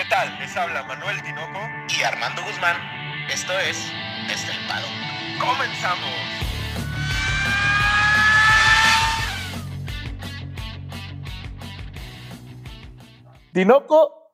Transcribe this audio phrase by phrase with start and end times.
[0.00, 0.38] ¿Qué tal?
[0.38, 1.58] Les habla Manuel Tinoco
[1.94, 2.74] y Armando Guzmán.
[3.30, 3.76] Esto es
[4.32, 4.86] Estelpado.
[5.38, 6.08] ¡Comenzamos!
[13.52, 14.32] Tinoco,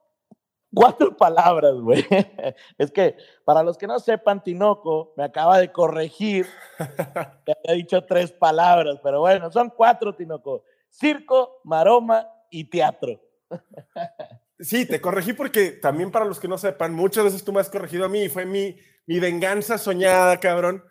[0.73, 2.07] cuatro palabras, güey.
[2.79, 6.47] Es que para los que no sepan, Tinoco me acaba de corregir
[7.45, 10.63] que había dicho tres palabras, pero bueno, son cuatro, Tinoco.
[10.91, 13.21] Circo, maroma y teatro.
[14.59, 17.69] Sí, te corregí porque también para los que no sepan, muchas veces tú me has
[17.69, 18.77] corregido a mí y fue mi,
[19.07, 20.83] mi venganza soñada, cabrón.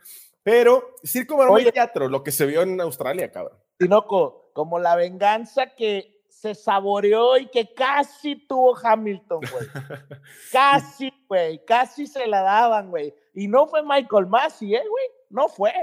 [0.43, 3.57] Pero circo, maroma y teatro, lo que se vio en Australia, cabrón.
[3.77, 9.67] Tinoco, como la venganza que se saboreó y que casi tuvo Hamilton, güey.
[10.51, 13.15] casi, güey, casi se la daban, güey.
[13.33, 15.05] Y no fue Michael Massey, ¿eh, güey?
[15.31, 15.73] No fue.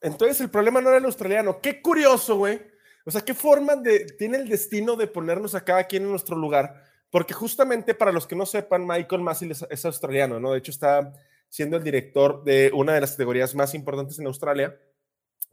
[0.00, 1.60] Entonces el problema no era el australiano.
[1.60, 2.60] Qué curioso, güey.
[3.04, 6.36] O sea, qué forma de, tiene el destino de ponernos a cada quien en nuestro
[6.36, 6.89] lugar.
[7.10, 10.52] Porque justamente para los que no sepan, Michael Massey es, es australiano, ¿no?
[10.52, 11.12] De hecho, está
[11.48, 14.78] siendo el director de una de las categorías más importantes en Australia.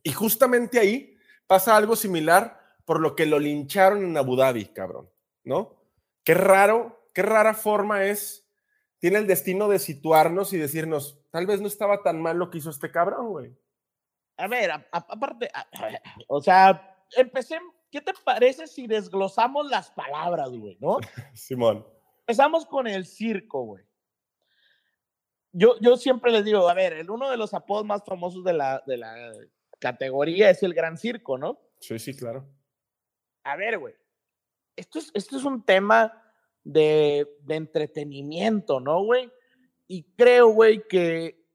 [0.04, 5.10] Y justamente ahí pasa algo similar por lo que lo lincharon en Abu Dhabi, cabrón,
[5.44, 5.76] ¿no?
[6.24, 8.48] Qué raro, qué rara forma es,
[9.00, 12.60] tiene el destino de situarnos y decirnos, tal vez no estaba tan mal lo que
[12.60, 13.58] hizo este cabrón, güey.
[14.38, 15.50] A ver, aparte,
[16.28, 17.60] o sea, empecé,
[17.92, 20.98] ¿qué te parece si desglosamos las palabras, güey, no?
[21.34, 21.86] Simón.
[22.20, 23.86] Empezamos con el circo, güey.
[25.54, 28.54] Yo, yo siempre les digo, a ver, el uno de los apodos más famosos de
[28.54, 29.32] la, de la
[29.80, 31.60] categoría es el Gran Circo, ¿no?
[31.80, 32.48] Sí, sí, claro.
[33.44, 33.96] A ver, güey,
[34.76, 36.22] esto es, esto es un tema
[36.64, 39.32] de, de entretenimiento, ¿no, güey?
[39.88, 41.48] Y creo, güey, que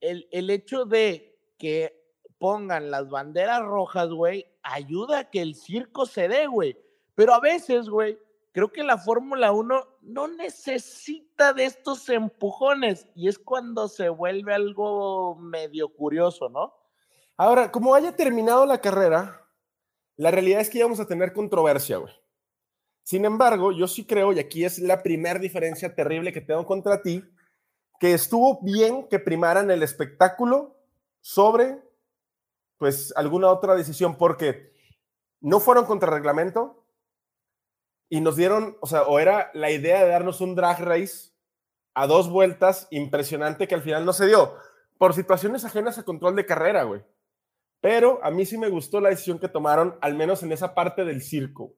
[0.00, 2.05] el, el hecho de que
[2.38, 6.76] pongan las banderas rojas, güey, ayuda a que el circo se dé, güey.
[7.14, 8.18] Pero a veces, güey,
[8.52, 14.54] creo que la Fórmula 1 no necesita de estos empujones y es cuando se vuelve
[14.54, 16.74] algo medio curioso, ¿no?
[17.36, 19.46] Ahora, como haya terminado la carrera,
[20.16, 22.14] la realidad es que íbamos a tener controversia, güey.
[23.02, 27.02] Sin embargo, yo sí creo, y aquí es la primera diferencia terrible que tengo contra
[27.02, 27.22] ti,
[28.00, 30.76] que estuvo bien que primaran el espectáculo
[31.20, 31.78] sobre,
[32.78, 34.72] pues, alguna otra decisión, porque
[35.40, 36.84] no fueron contra reglamento
[38.08, 41.30] y nos dieron, o sea, o era la idea de darnos un drag race
[41.94, 44.54] a dos vueltas impresionante que al final no se dio,
[44.98, 47.02] por situaciones ajenas a control de carrera, güey.
[47.80, 51.04] Pero a mí sí me gustó la decisión que tomaron, al menos en esa parte
[51.04, 51.74] del circo.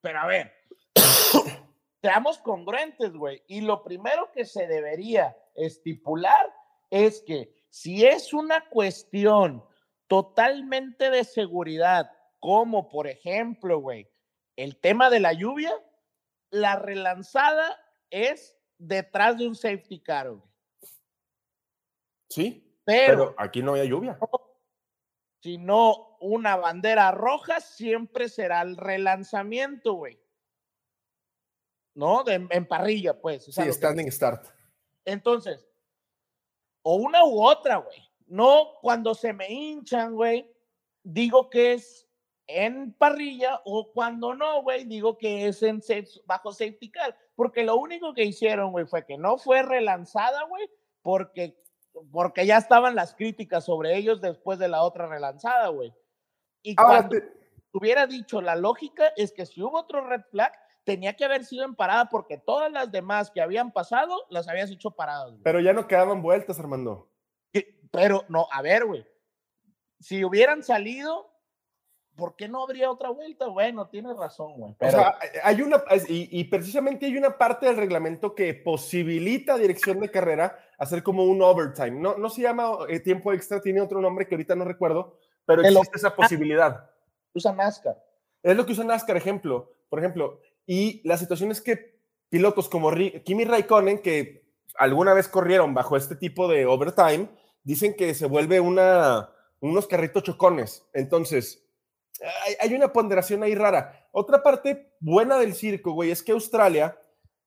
[0.00, 0.52] Pero a ver,
[2.02, 3.42] seamos congruentes, güey.
[3.46, 6.52] Y lo primero que se debería estipular
[6.90, 9.64] es que si es una cuestión
[10.06, 14.10] totalmente de seguridad, como por ejemplo, güey,
[14.56, 15.72] el tema de la lluvia,
[16.50, 17.78] la relanzada
[18.10, 20.50] es detrás de un safety car, güey.
[22.28, 24.18] Sí, pero, pero aquí no había lluvia
[25.42, 30.20] sino una bandera roja, siempre será el relanzamiento, güey.
[31.94, 32.24] ¿No?
[32.24, 33.44] De, en parrilla, pues.
[33.44, 34.46] Sí, standing start.
[35.04, 35.66] Entonces,
[36.82, 37.98] o una u otra, güey.
[38.26, 40.50] No cuando se me hinchan, güey,
[41.02, 42.06] digo que es
[42.46, 45.82] en parrilla o cuando no, güey, digo que es en
[46.26, 47.16] bajo safety car.
[47.34, 50.68] Porque lo único que hicieron, güey, fue que no fue relanzada, güey,
[51.02, 51.56] porque
[52.12, 55.92] porque ya estaban las críticas sobre ellos después de la otra relanzada, güey.
[56.62, 57.16] Y cuando
[57.72, 60.52] hubiera dicho la lógica es que si hubo otro red flag,
[60.84, 64.70] tenía que haber sido en parada porque todas las demás que habían pasado las habías
[64.70, 65.34] hecho paradas.
[65.42, 67.08] Pero ya no quedaban vueltas, Armando.
[67.90, 69.04] Pero no, a ver, güey.
[69.98, 71.30] Si hubieran salido,
[72.16, 73.48] ¿por qué no habría otra vuelta?
[73.48, 74.76] Bueno, tienes razón, güey.
[74.78, 79.58] O sea, hay una, y, y, precisamente hay una parte del reglamento que posibilita a
[79.58, 81.92] dirección de carrera hacer como un overtime.
[81.92, 85.62] No, no se llama eh, tiempo extra, tiene otro nombre que ahorita no recuerdo, pero
[85.62, 86.90] existe esa posibilidad.
[87.34, 87.96] Usa NASCAR.
[88.42, 90.40] Es lo que usa NASCAR, ejemplo, por ejemplo.
[90.72, 91.98] Y la situación es que
[92.28, 92.92] pilotos como
[93.24, 97.28] Kimi Raikkonen, que alguna vez corrieron bajo este tipo de overtime,
[97.64, 100.88] dicen que se vuelve una, unos carritos chocones.
[100.94, 101.68] Entonces,
[102.60, 104.08] hay, una ponderación ahí rara.
[104.12, 106.96] Otra parte buena del circo, güey, es que Australia,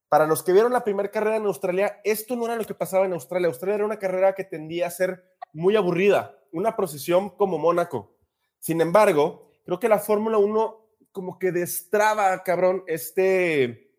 [0.10, 3.06] para los que vieron la primera carrera en Australia, esto no era lo que pasaba
[3.06, 3.48] en Australia.
[3.48, 8.18] Australia era una carrera que tendía a ser muy aburrida, una procesión como Mónaco.
[8.60, 10.83] Sin embargo, creo que la Fórmula 1
[11.14, 13.96] como que destraba, cabrón, este,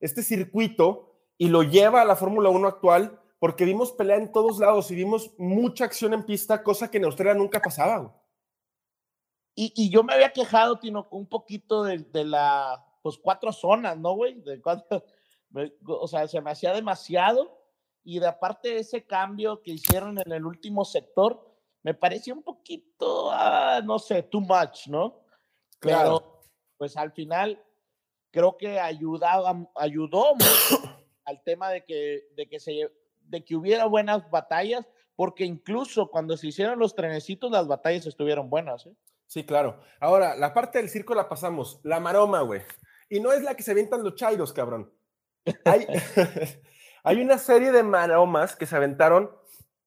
[0.00, 4.58] este circuito y lo lleva a la Fórmula 1 actual porque vimos pelea en todos
[4.58, 7.98] lados y vimos mucha acción en pista, cosa que en Australia nunca pasaba.
[7.98, 8.12] Güey.
[9.54, 13.96] Y, y, yo me había quejado, Tino, un poquito de, de la, pues cuatro zonas,
[13.96, 14.40] ¿no, güey?
[14.42, 15.02] De cuatro,
[15.86, 17.56] O sea, se me hacía demasiado.
[18.04, 21.40] Y de aparte de ese cambio que hicieron en el último sector,
[21.82, 25.22] me pareció un poquito, ah, no sé, too much, ¿no?
[25.78, 26.18] Claro.
[26.20, 26.35] Pero,
[26.78, 27.62] pues al final,
[28.30, 32.90] creo que ayudaba, ayudó mucho al tema de que, de, que se,
[33.22, 38.50] de que hubiera buenas batallas, porque incluso cuando se hicieron los trenecitos, las batallas estuvieron
[38.50, 38.86] buenas.
[38.86, 38.94] ¿eh?
[39.26, 39.80] Sí, claro.
[40.00, 42.62] Ahora, la parte del circo la pasamos, la maroma, güey.
[43.08, 44.92] Y no es la que se avientan los chairos, cabrón.
[45.64, 45.86] Hay,
[47.04, 49.30] hay una serie de maromas que se aventaron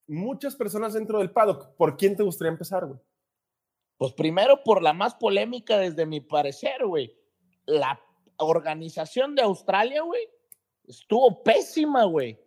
[0.08, 1.76] muchas personas dentro del paddock.
[1.76, 3.00] ¿Por quién te gustaría empezar, güey?
[4.00, 7.14] Pues primero por la más polémica desde mi parecer, güey.
[7.66, 8.00] La
[8.38, 10.26] organización de Australia, güey,
[10.88, 12.40] estuvo pésima, güey.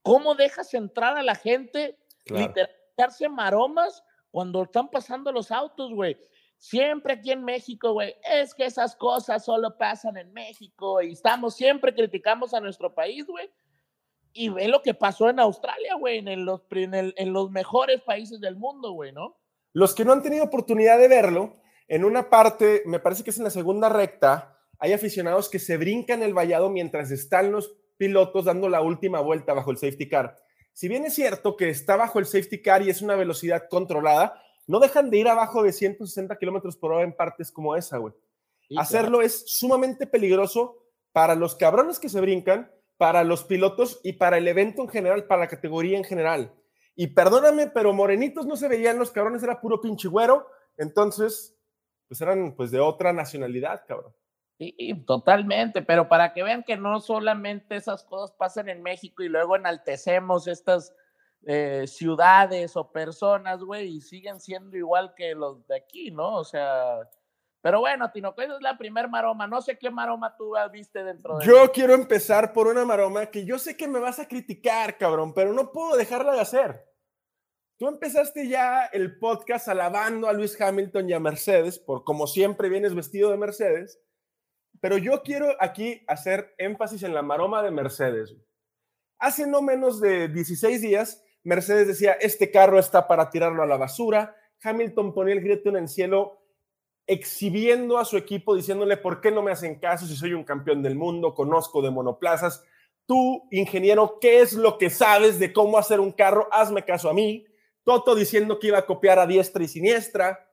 [0.00, 2.46] ¿Cómo dejas entrar a la gente, claro.
[2.46, 6.16] literalmente maromas cuando están pasando los autos, güey?
[6.56, 11.54] Siempre aquí en México, güey, es que esas cosas solo pasan en México y estamos,
[11.54, 13.50] siempre criticamos a nuestro país, güey.
[14.32, 18.00] Y ve lo que pasó en Australia, güey, en los, en, el, en los mejores
[18.00, 19.36] países del mundo, güey, ¿no?
[19.72, 21.56] Los que no han tenido oportunidad de verlo,
[21.88, 25.76] en una parte, me parece que es en la segunda recta, hay aficionados que se
[25.76, 30.36] brincan el vallado mientras están los pilotos dando la última vuelta bajo el safety car.
[30.72, 34.40] Si bien es cierto que está bajo el safety car y es una velocidad controlada,
[34.66, 38.14] no dejan de ir abajo de 160 kilómetros por hora en partes como esa, güey.
[38.76, 40.76] Hacerlo es sumamente peligroso
[41.12, 45.24] para los cabrones que se brincan, para los pilotos y para el evento en general,
[45.24, 46.52] para la categoría en general.
[47.00, 50.48] Y perdóname, pero morenitos no se veían los cabrones, era puro pinche güero.
[50.76, 51.56] Entonces,
[52.08, 54.12] pues eran pues de otra nacionalidad, cabrón.
[54.58, 59.28] Sí, totalmente, pero para que vean que no solamente esas cosas pasan en México y
[59.28, 60.92] luego enaltecemos estas
[61.46, 66.34] eh, ciudades o personas, güey, y siguen siendo igual que los de aquí, ¿no?
[66.34, 67.08] O sea,
[67.60, 69.46] pero bueno, Tinoco, esa es la primer maroma.
[69.46, 71.46] No sé qué maroma tú viste dentro de.
[71.46, 75.34] Yo quiero empezar por una maroma que yo sé que me vas a criticar, cabrón,
[75.34, 76.84] pero no puedo dejarla de hacer.
[77.78, 82.68] Tú empezaste ya el podcast alabando a Luis Hamilton y a Mercedes, por como siempre
[82.68, 84.00] vienes vestido de Mercedes.
[84.80, 88.36] Pero yo quiero aquí hacer énfasis en la maroma de Mercedes.
[89.18, 93.76] Hace no menos de 16 días, Mercedes decía, este carro está para tirarlo a la
[93.76, 94.36] basura.
[94.62, 96.37] Hamilton ponía el grito en el cielo
[97.08, 100.82] exhibiendo a su equipo, diciéndole, ¿por qué no me hacen caso si soy un campeón
[100.82, 101.34] del mundo?
[101.34, 102.62] Conozco de monoplazas.
[103.06, 106.46] Tú, ingeniero, ¿qué es lo que sabes de cómo hacer un carro?
[106.52, 107.46] Hazme caso a mí.
[107.82, 110.44] Toto diciendo que iba a copiar a diestra y siniestra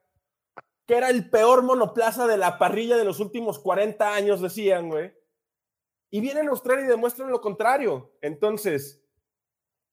[0.85, 5.13] que era el peor monoplaza de la parrilla de los últimos 40 años, decían, güey.
[6.11, 8.15] Y vienen a Australia y demuestran lo contrario.
[8.21, 9.03] Entonces,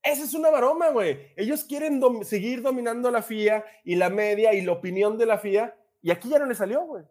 [0.02, 1.32] esa es una baroma, güey.
[1.36, 5.74] Ellos quieren seguir dominando la FIA y la media y la opinión de la FIA,
[6.02, 7.04] y aquí ya no le salió, güey.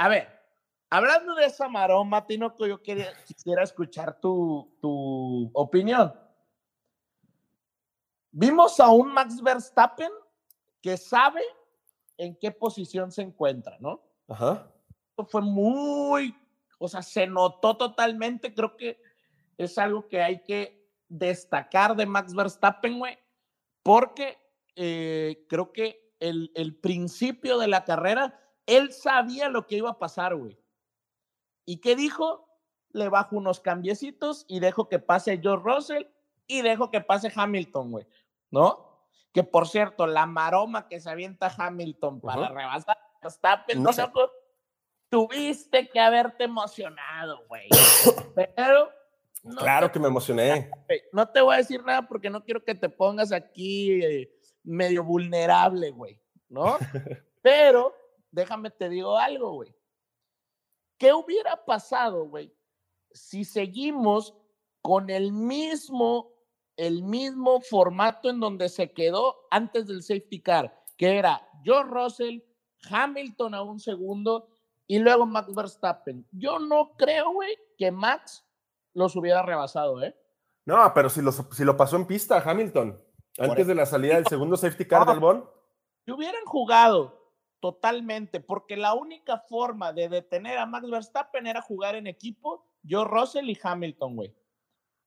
[0.00, 0.28] A ver,
[0.88, 6.14] hablando de esa maroma, Tinoco, yo quería, quisiera escuchar tu, tu opinión.
[8.30, 10.10] Vimos a un Max Verstappen
[10.80, 11.42] que sabe
[12.16, 14.00] en qué posición se encuentra, ¿no?
[14.26, 14.72] Ajá.
[15.28, 16.34] Fue muy,
[16.78, 19.02] o sea, se notó totalmente, creo que
[19.58, 23.18] es algo que hay que destacar de Max Verstappen, güey,
[23.82, 24.38] porque
[24.76, 29.98] eh, creo que el, el principio de la carrera, él sabía lo que iba a
[29.98, 30.58] pasar, güey.
[31.64, 32.48] ¿Y qué dijo?
[32.92, 36.06] Le bajo unos cambiecitos y dejo que pase George Russell
[36.46, 38.06] y dejo que pase Hamilton, güey,
[38.50, 39.06] ¿no?
[39.32, 43.92] Que por cierto, la maroma que se avienta Hamilton para rebasar Verstappen, no
[45.08, 47.68] tuviste que haberte emocionado, güey.
[48.56, 48.90] Pero.
[49.58, 50.70] claro que me emocioné.
[51.12, 54.32] No te voy a decir nada porque no quiero que te pongas aquí eh,
[54.64, 56.19] medio vulnerable, güey,
[56.50, 56.76] ¿no?
[57.42, 57.94] Pero
[58.30, 59.74] déjame te digo algo, güey.
[60.98, 62.54] ¿Qué hubiera pasado, güey,
[63.10, 64.36] si seguimos
[64.82, 66.30] con el mismo
[66.76, 72.38] el mismo formato en donde se quedó antes del safety car, que era George Russell,
[72.90, 74.48] Hamilton a un segundo
[74.86, 76.26] y luego Max Verstappen.
[76.32, 78.46] Yo no creo, güey, que Max
[78.94, 80.16] los hubiera rebasado, ¿eh?
[80.64, 81.20] No, pero si,
[81.52, 82.98] si lo pasó en pista Hamilton,
[83.38, 85.48] antes de la salida del segundo safety car del Bon.
[86.04, 87.20] Si hubieran jugado
[87.60, 93.12] totalmente, porque la única forma de detener a Max Verstappen era jugar en equipo, George
[93.12, 94.34] Russell y Hamilton, güey.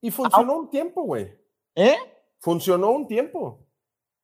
[0.02, 1.36] Y funcionó un tiempo, güey.
[1.76, 1.98] ¿Eh?
[2.40, 3.66] Funcionó un tiempo.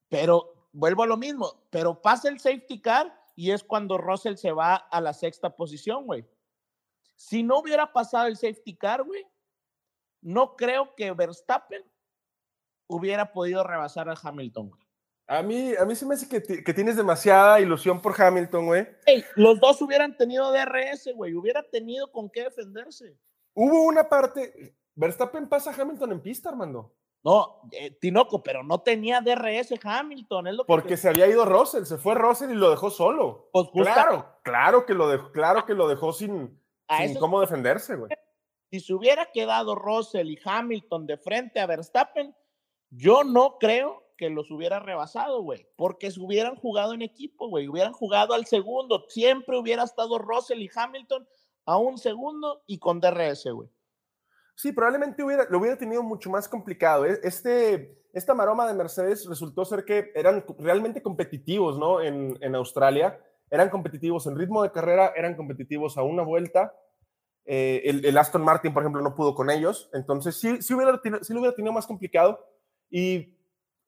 [0.09, 4.51] Pero vuelvo a lo mismo, pero pasa el safety car y es cuando Russell se
[4.51, 6.25] va a la sexta posición, güey.
[7.15, 9.25] Si no hubiera pasado el safety car, güey,
[10.21, 11.83] no creo que Verstappen
[12.87, 14.88] hubiera podido rebasar a Hamilton, güey.
[15.31, 18.87] A mí, a mí se me hace que, que tienes demasiada ilusión por Hamilton, güey.
[19.35, 21.35] los dos hubieran tenido DRS, güey.
[21.35, 23.15] Hubiera tenido con qué defenderse.
[23.53, 26.95] Hubo una parte, Verstappen pasa a Hamilton en pista, Armando.
[27.23, 31.45] No, eh, Tinoco, pero no tenía DRS Hamilton, es lo que Porque se había ido
[31.45, 33.49] Russell, se fue Russell y lo dejó solo.
[33.53, 37.19] Pues justa- Claro, claro que lo dejó, claro que lo dejó sin, A sin eso-
[37.19, 38.11] cómo defenderse, güey.
[38.71, 42.33] si se hubiera quedado Russell y Hamilton de frente a Verstappen,
[42.89, 47.69] yo no creo que los hubiera rebasado, güey, porque se hubieran jugado en equipo, güey,
[47.69, 51.25] hubieran jugado al segundo, siempre hubiera estado Russell y Hamilton
[51.65, 53.69] a un segundo y con DRS, güey.
[54.55, 57.05] Sí, probablemente hubiera, lo hubiera tenido mucho más complicado.
[57.05, 62.01] E- Este, esta maroma de Mercedes resultó ser que eran realmente competitivos, ¿no?
[62.01, 63.17] En, en Australia.
[63.49, 66.73] Eran competitivos en ritmo de carrera, eran competitivos a una vuelta.
[67.45, 69.89] Eh, el, el Aston Martin, por ejemplo, no pudo con ellos.
[69.93, 72.45] Entonces, sí, sí, hubiera, sí lo hubiera tenido más complicado.
[72.91, 73.38] Y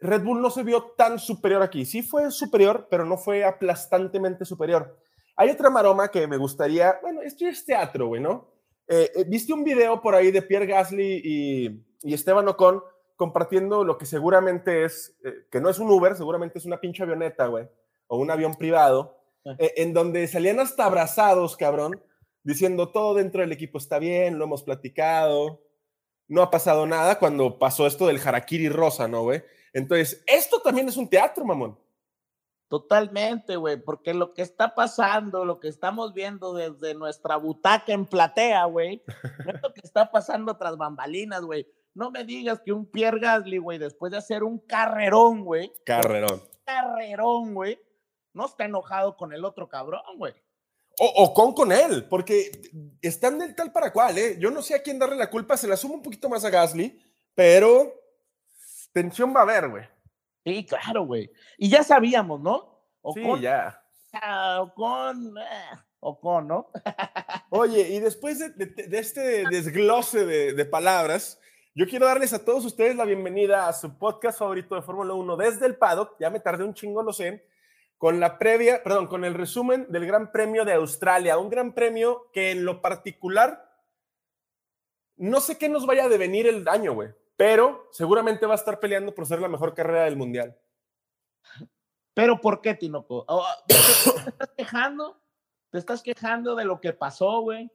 [0.02, 1.86] Red Bull no se vio tan superior aquí.
[1.86, 4.98] Sí fue superior, pero no fue aplastantemente superior.
[5.38, 8.50] Hay otra maroma que me gustaría, bueno, esto es teatro, güey, ¿no?
[8.88, 12.84] Eh, eh, ¿Viste un video por ahí de Pierre Gasly y, y Esteban Ocon
[13.16, 17.04] compartiendo lo que seguramente es, eh, que no es un Uber, seguramente es una pinche
[17.04, 17.68] avioneta, güey,
[18.08, 19.56] o un avión privado, Ah.
[19.58, 22.00] eh, en donde salían hasta abrazados, cabrón,
[22.44, 25.62] diciendo todo dentro del equipo está bien, lo hemos platicado,
[26.28, 29.44] no ha pasado nada cuando pasó esto del harakiri rosa, ¿no, güey?
[29.74, 31.78] Entonces, esto también es un teatro, mamón.
[32.72, 38.06] Totalmente, güey, porque lo que está pasando, lo que estamos viendo desde nuestra butaca en
[38.06, 39.04] platea, güey,
[39.46, 41.68] no es lo que está pasando tras bambalinas, güey.
[41.94, 46.42] No me digas que un Pierre Gasly, güey, después de hacer un carrerón, güey, Carrerón.
[46.64, 47.78] carrerón, güey,
[48.34, 50.34] no está enojado con el otro cabrón, güey.
[50.98, 52.52] O, o con con él, porque
[53.02, 54.38] están del tal para cual, ¿eh?
[54.40, 56.50] Yo no sé a quién darle la culpa, se la sumo un poquito más a
[56.50, 56.98] Gasly,
[57.36, 58.01] pero
[58.92, 59.84] tensión va a haber, güey.
[60.46, 61.32] Sí, claro, güey.
[61.58, 62.84] Y ya sabíamos, ¿no?
[63.14, 63.82] Sí, ya.
[64.14, 66.70] ah, Ocon, eh, Ocon, ¿no?
[67.50, 71.40] Oye, y después de, de- de este desglose de, de palabras,
[71.74, 75.38] yo quiero darles a todos ustedes la bienvenida a su podcast favorito de Fórmula 1
[75.38, 76.16] desde el paddock.
[76.20, 77.48] Ya me tardé un chingo, lo sé.
[77.98, 81.38] Con la previa, perdón, con el resumen del Gran Premio de Australia.
[81.38, 83.64] Un gran premio que en lo particular,
[85.18, 87.10] no sé qué nos vaya a devenir el año, güey.
[87.42, 90.56] Pero seguramente va a estar peleando por ser la mejor carrera del mundial.
[92.14, 93.26] Pero ¿por qué, Tinoco?
[93.28, 95.20] Oh, ¿Te estás quejando?
[95.72, 97.72] ¿Te estás quejando de lo que pasó, güey?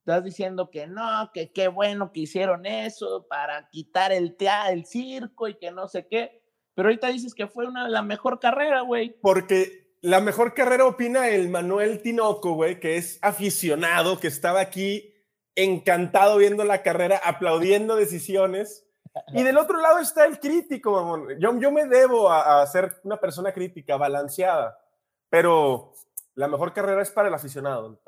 [0.00, 4.84] Estás diciendo que no, que qué bueno que hicieron eso para quitar el, tea- el
[4.84, 6.42] circo y que no sé qué.
[6.74, 9.18] Pero ahorita dices que fue una, la mejor carrera, güey.
[9.22, 15.14] Porque la mejor carrera opina el Manuel Tinoco, güey, que es aficionado, que estaba aquí
[15.54, 18.86] encantado viendo la carrera, aplaudiendo decisiones.
[19.34, 21.28] Y del otro lado está el crítico, mamón.
[21.40, 24.78] Yo, yo me debo a, a ser una persona crítica, balanceada,
[25.28, 25.92] pero
[26.34, 28.00] la mejor carrera es para el aficionado.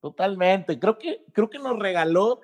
[0.00, 0.78] Totalmente.
[0.78, 2.40] Creo que, creo que nos regaló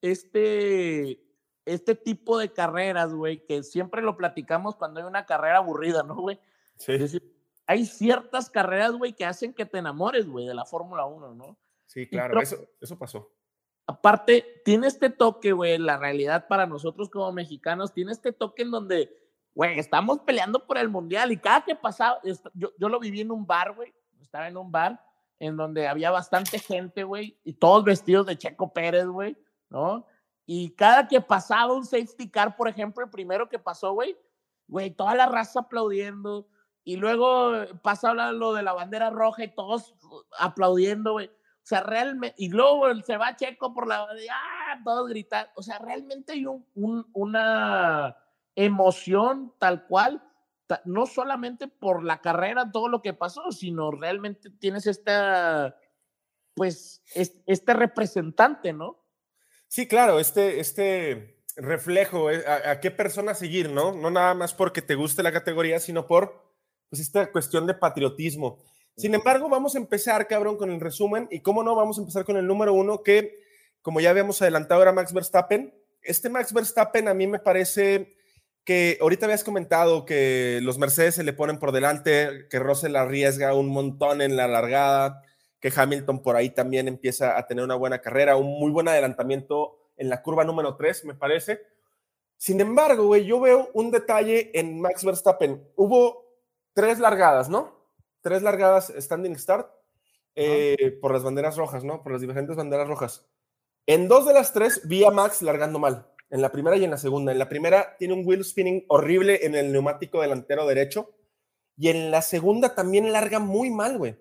[0.00, 1.20] este,
[1.64, 6.14] este tipo de carreras, güey, que siempre lo platicamos cuando hay una carrera aburrida, ¿no,
[6.16, 6.38] güey?
[6.76, 7.36] Sí, decir,
[7.66, 11.56] hay ciertas carreras, güey, que hacen que te enamores, güey, de la Fórmula 1, ¿no?
[11.86, 13.32] sí, claro, creo- eso, eso pasó.
[13.90, 18.70] Aparte, tiene este toque, güey, la realidad para nosotros como mexicanos, tiene este toque en
[18.70, 19.12] donde,
[19.52, 22.20] güey, estamos peleando por el mundial y cada que pasaba,
[22.54, 25.04] yo, yo lo viví en un bar, güey, estaba en un bar
[25.40, 29.36] en donde había bastante gente, güey, y todos vestidos de Checo Pérez, güey,
[29.70, 30.06] ¿no?
[30.46, 34.16] Y cada que pasaba un safety car, por ejemplo, el primero que pasó, güey,
[34.68, 36.46] güey, toda la raza aplaudiendo,
[36.84, 39.96] y luego pasa lo de la bandera roja y todos
[40.38, 41.28] aplaudiendo, güey.
[41.62, 44.02] O sea, realmente, y luego se va Checo por la,
[44.32, 44.80] ¡ah!
[44.84, 45.46] todos gritan.
[45.54, 48.16] O sea, realmente hay un, un- una
[48.56, 50.22] emoción tal cual,
[50.84, 55.76] no solamente por la carrera, todo lo que pasó, sino realmente tienes esta,
[56.54, 58.98] pues, es- este representante, ¿no?
[59.68, 63.92] Sí, claro, este, este reflejo, eh, a, a qué persona seguir, ¿no?
[63.92, 66.50] No nada más porque te guste la categoría, sino por
[66.88, 68.58] pues, esta cuestión de patriotismo.
[68.96, 71.28] Sin embargo, vamos a empezar, cabrón, con el resumen.
[71.30, 73.40] Y cómo no, vamos a empezar con el número uno, que
[73.82, 75.74] como ya habíamos adelantado, era Max Verstappen.
[76.02, 78.14] Este Max Verstappen a mí me parece
[78.64, 83.54] que ahorita habías comentado que los Mercedes se le ponen por delante, que Russell arriesga
[83.54, 85.22] un montón en la largada,
[85.60, 89.78] que Hamilton por ahí también empieza a tener una buena carrera, un muy buen adelantamiento
[89.96, 91.60] en la curva número 3, me parece.
[92.36, 95.62] Sin embargo, güey, yo veo un detalle en Max Verstappen.
[95.76, 96.24] Hubo
[96.72, 97.79] tres largadas, ¿no?
[98.22, 99.70] Tres largadas standing start
[100.34, 102.02] eh, por las banderas rojas, ¿no?
[102.02, 103.26] Por las diferentes banderas rojas.
[103.86, 106.90] En dos de las tres vi a Max largando mal, en la primera y en
[106.90, 107.32] la segunda.
[107.32, 111.14] En la primera tiene un wheel spinning horrible en el neumático delantero derecho
[111.76, 114.16] y en la segunda también larga muy mal, güey.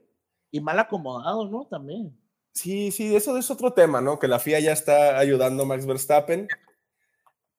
[0.52, 1.68] Y mal acomodado, ¿no?
[1.70, 2.18] También.
[2.54, 4.18] Sí, sí, eso es otro tema, ¿no?
[4.18, 6.48] Que la FIA ya está ayudando a Max Verstappen.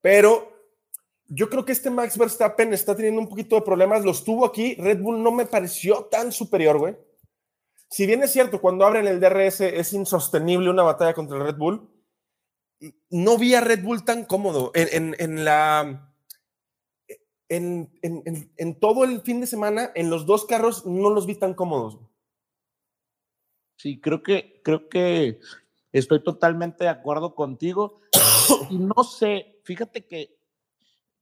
[0.01, 0.50] Pero
[1.33, 4.03] yo creo que este Max Verstappen está teniendo un poquito de problemas.
[4.03, 4.75] Los tuvo aquí.
[4.75, 6.97] Red Bull no me pareció tan superior, güey.
[7.89, 11.55] Si bien es cierto, cuando abren el DRS es insostenible una batalla contra el Red
[11.55, 11.89] Bull,
[13.09, 14.73] no vi a Red Bull tan cómodo.
[14.73, 16.13] En, la.
[17.47, 21.53] En, en, todo el fin de semana, en los dos carros, no los vi tan
[21.53, 21.97] cómodos.
[23.77, 25.39] Sí, creo que, creo que
[25.93, 28.01] estoy totalmente de acuerdo contigo.
[28.69, 30.40] y no sé, fíjate que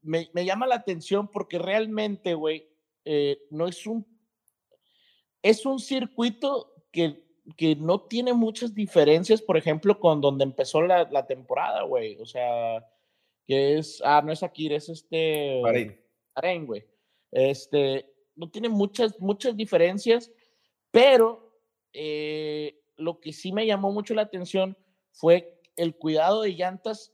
[0.01, 2.70] me, llama la atención porque realmente, güey,
[3.06, 4.06] eh, no es un.
[5.41, 11.08] Es un circuito que que no tiene muchas diferencias, por ejemplo, con donde empezó la,
[11.12, 12.18] la temporada, güey.
[12.20, 12.86] O sea,
[13.46, 15.62] que es, ah, no es Akira, es este...
[15.62, 16.65] Bahrein.
[16.65, 16.86] güey.
[17.32, 20.32] Este, no tiene muchas, muchas diferencias,
[20.91, 21.60] pero
[21.94, 24.77] eh, lo que sí me llamó mucho la atención
[25.12, 27.13] fue el cuidado de llantas.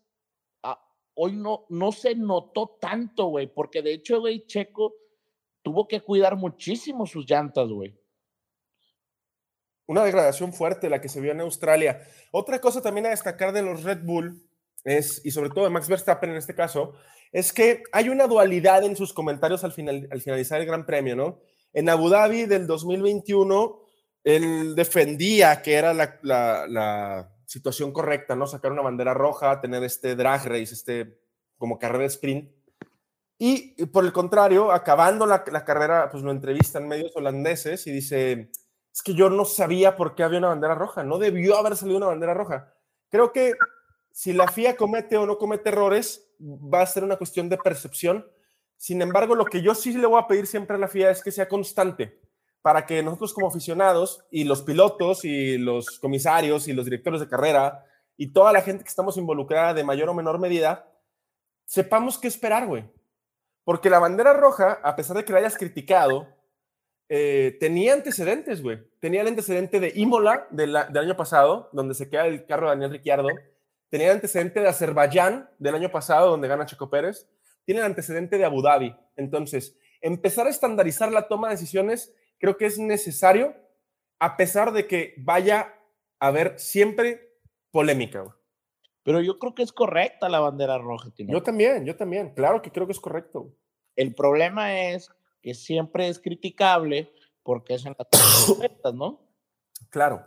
[1.15, 4.93] Hoy no, no se notó tanto, güey, porque de hecho, güey, Checo
[5.61, 7.97] tuvo que cuidar muchísimo sus llantas, güey
[9.87, 12.01] una degradación fuerte la que se vio en Australia.
[12.31, 14.41] Otra cosa también a destacar de los Red Bull
[14.83, 16.93] es, y sobre todo de Max Verstappen en este caso,
[17.31, 21.15] es que hay una dualidad en sus comentarios al, final, al finalizar el Gran Premio,
[21.15, 21.39] ¿no?
[21.73, 23.81] En Abu Dhabi del 2021,
[24.23, 28.47] él defendía que era la, situación correcta, ¿no?
[28.47, 31.19] Sacar una bandera roja, tener este drag race, este
[31.57, 32.51] como carrera de sprint.
[33.37, 38.51] Y, por el contrario, acabando la, la carrera, pues lo entrevistan medios holandeses y dice,
[38.93, 41.97] es que yo no sabía por qué había una bandera roja, no debió haber salido
[41.97, 42.73] una bandera roja.
[43.09, 43.53] Creo que
[44.11, 48.25] si la FIA comete o no comete errores, va a ser una cuestión de percepción.
[48.77, 51.21] Sin embargo, lo que yo sí le voy a pedir siempre a la FIA es
[51.21, 52.24] que sea constante
[52.65, 57.27] para que nosotros como aficionados y los pilotos y los comisarios y los directores de
[57.27, 57.85] carrera
[58.17, 60.91] y toda la gente que estamos involucrada de mayor o menor medida,
[61.65, 62.83] sepamos qué esperar, güey.
[63.65, 66.27] Porque la bandera roja, a pesar de que la hayas criticado,
[67.07, 68.79] eh, tenía antecedentes, güey.
[68.99, 72.93] Tenía el antecedente de Imola del, año pasado, donde se queda el carro de Daniel
[72.93, 73.29] Ricciardo.
[73.91, 77.29] Tenía el antecedente de Azerbaiyán del año pasado, donde gana Checo Pérez.
[77.63, 78.95] Tiene el antecedente de Abu Dhabi.
[79.17, 83.55] Entonces, empezar a estandarizar la toma de decisiones creo que es necesario,
[84.19, 85.73] a pesar de que vaya
[86.19, 87.39] a haber siempre
[87.71, 88.21] polémica.
[88.21, 88.35] Güey.
[89.03, 91.09] Pero yo creo que es correcta la bandera roja.
[91.17, 92.33] Yo también, yo también.
[92.33, 93.55] Claro que creo que es correcto.
[93.95, 97.11] El problema es que siempre es criticable
[97.43, 99.21] porque es en las ¿no?
[99.91, 100.25] Claro.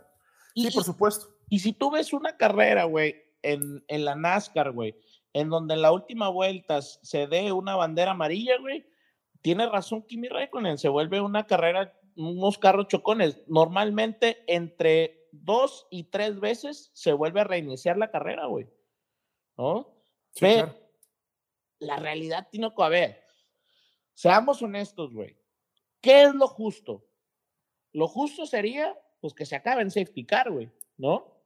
[0.55, 1.27] Sí, por supuesto.
[1.49, 4.95] Y si tú ves una carrera, güey, en, en la NASCAR, güey,
[5.33, 8.87] en donde en la última vuelta se dé una bandera amarilla, güey,
[9.41, 11.93] tiene razón Kimi Raikkonen, se vuelve una carrera,
[12.27, 13.41] unos carros chocones.
[13.47, 18.67] Normalmente entre dos y tres veces se vuelve a reiniciar la carrera, güey.
[19.57, 19.95] ¿No?
[20.39, 20.73] Pero
[21.79, 23.29] la realidad tiene que haber
[24.19, 25.37] Seamos honestos, güey.
[26.01, 27.07] ¿Qué es lo justo?
[27.93, 31.41] Lo justo sería, pues, que se acabe en safety car, güey, ¿no?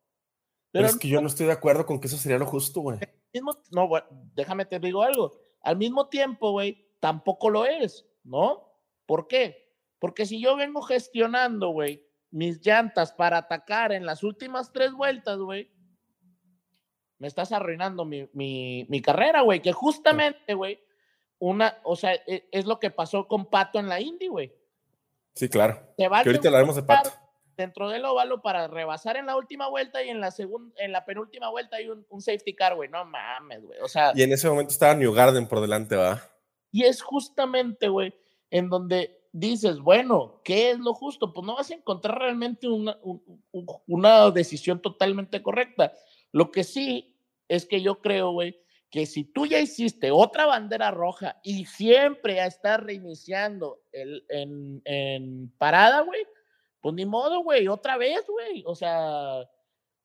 [0.72, 2.98] Pero, es que yo no estoy de acuerdo con que eso sería lo justo, güey.
[3.70, 4.02] No, güey,
[4.34, 5.40] déjame te digo algo.
[5.62, 8.68] Al mismo tiempo, güey, tampoco lo es, ¿no?
[9.06, 9.63] ¿Por qué?
[10.04, 15.38] Porque si yo vengo gestionando, güey, mis llantas para atacar en las últimas tres vueltas,
[15.38, 15.72] güey,
[17.20, 20.84] me estás arruinando mi, mi, mi carrera, güey, que justamente, güey,
[21.40, 24.54] una, o sea, e, es, lo que pasó con Pato en la Indy, güey.
[25.36, 25.80] Sí, claro.
[25.96, 27.10] que ahorita hablaremos de Pato.
[27.56, 31.06] Dentro del óvalo para rebasar en la última vuelta y en la segunda, en la
[31.06, 32.90] penúltima vuelta hay un, safety car, güey.
[32.90, 33.80] No mames, güey.
[33.80, 34.12] O sea.
[34.14, 36.22] Y en ese momento estaba New Garden por delante, va.
[36.74, 38.14] Y es justamente, güey,
[38.50, 41.34] en donde dices, bueno, ¿qué es lo justo?
[41.34, 42.98] Pues no vas a encontrar realmente una,
[43.88, 45.92] una decisión totalmente correcta.
[46.32, 47.18] Lo que sí
[47.50, 48.58] es que yo creo, güey,
[48.90, 55.52] que si tú ya hiciste otra bandera roja y siempre a estar reiniciando el, en,
[55.58, 56.26] parada, güey,
[56.80, 58.64] pues ni modo, güey, otra vez, güey.
[58.68, 59.50] O sea,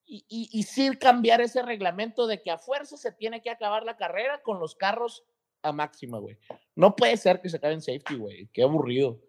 [0.06, 3.98] y, y, sí cambiar ese reglamento de que a fuerza se tiene que acabar la
[3.98, 5.22] carrera con los carros
[5.62, 6.36] a máxima, güey.
[6.74, 8.48] No puede ser que se acabe en safety, güey.
[8.52, 9.20] Qué aburrido.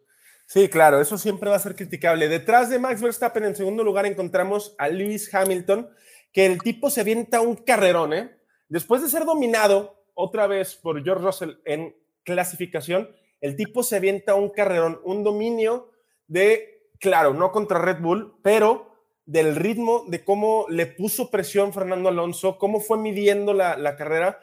[0.45, 2.27] Sí, claro, eso siempre va a ser criticable.
[2.27, 5.89] Detrás de Max Verstappen, en segundo lugar, encontramos a Lewis Hamilton,
[6.31, 8.35] que el tipo se avienta un carrerón, ¿eh?
[8.67, 13.09] Después de ser dominado otra vez por George Russell en clasificación,
[13.41, 15.91] el tipo se avienta un carrerón, un dominio
[16.27, 18.89] de, claro, no contra Red Bull, pero
[19.25, 24.39] del ritmo, de cómo le puso presión Fernando Alonso, cómo fue midiendo la, carrera.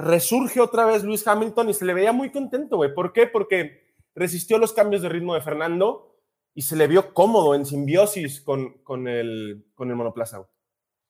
[0.00, 2.94] Resurge otra vez Luis Hamilton y se le veía muy contento, güey.
[2.94, 3.26] ¿Por qué?
[3.26, 6.16] Porque resistió los cambios de ritmo de Fernando
[6.54, 10.48] y se le vio cómodo, en simbiosis con, con, el, con el monoplaza.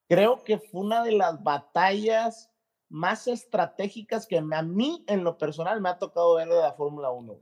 [0.08, 2.50] creo que fue una de las batallas
[2.88, 7.10] más estratégicas que a mí en lo personal me ha tocado ver de la Fórmula
[7.10, 7.40] 1.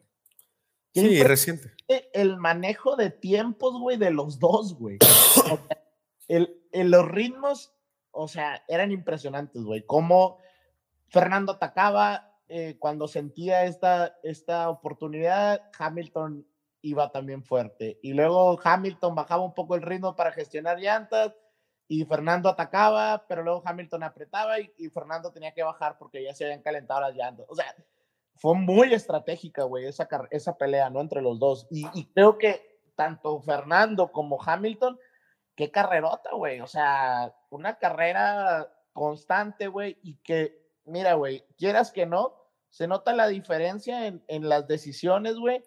[0.95, 1.73] Sí, reciente.
[2.13, 4.99] El manejo de tiempos, güey, de los dos, güey.
[6.29, 7.73] el, los ritmos,
[8.11, 9.85] o sea, eran impresionantes, güey.
[9.87, 10.39] Cómo
[11.09, 16.47] Fernando atacaba eh, cuando sentía esta, esta oportunidad, Hamilton
[16.83, 17.99] iba también fuerte.
[18.03, 21.35] Y luego Hamilton bajaba un poco el ritmo para gestionar llantas
[21.89, 26.45] y Fernando atacaba, pero luego Hamilton apretaba y, Fernando tenía que bajar porque ya se
[26.45, 27.47] habían calentado las llantas.
[27.49, 27.75] O sea,
[28.37, 31.01] fue muy estratégica, güey, esa, esa pelea, ¿no?
[31.01, 31.67] Entre los dos.
[31.71, 34.99] Y, y, creo que tanto Fernando como Hamilton,
[35.55, 36.61] qué carrerota, güey.
[36.61, 42.35] O sea, una carrera constante, güey, y que, mira, güey, quieras que no,
[42.71, 45.63] se nota la diferencia en, en las decisiones, güey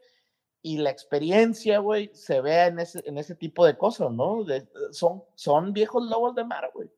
[0.63, 4.45] y la experiencia, güey, se vea en ese, en ese tipo de cosas, ¿no?
[4.91, 6.89] son, son viejos lobos de mar, güey.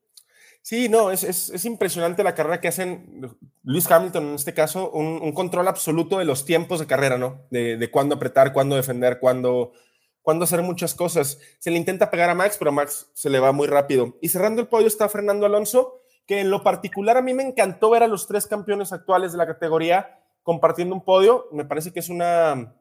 [0.61, 4.91] Sí, no, es, es, es, impresionante la carrera que hacen Luis Hamilton, en este caso,
[4.91, 7.41] un, control absoluto de los tiempos de carrera, ¿no?
[7.49, 9.73] De, de cuándo apretar, cuándo defender, cuándo,
[10.21, 11.37] cuándo hacer muchas cosas.
[11.59, 14.17] Se le intenta pegar a Max, pero Max se le va muy rápido.
[14.21, 17.89] Y cerrando el podio está Fernando Alonso, que en lo particular a mí me encantó
[17.89, 21.47] ver a los tres campeones actuales de la categoría compartiendo un podio.
[21.51, 22.75] Me parece que es una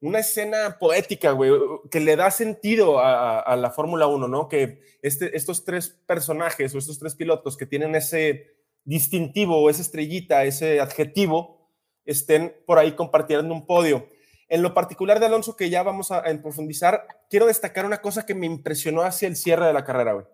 [0.00, 1.50] una escena poética, güey,
[1.90, 4.48] que le da sentido a, la Fórmula 1, ¿no?
[4.48, 9.82] Que este, estos tres personajes o estos tres pilotos que tienen ese distintivo o esa
[9.82, 11.70] estrellita, ese adjetivo,
[12.04, 14.08] estén por ahí compartiendo un podio.
[14.48, 18.26] En lo particular de Alonso, que ya vamos a, a profundizar, quiero destacar una cosa
[18.26, 20.26] que me impresionó hacia el cierre de la carrera, güey.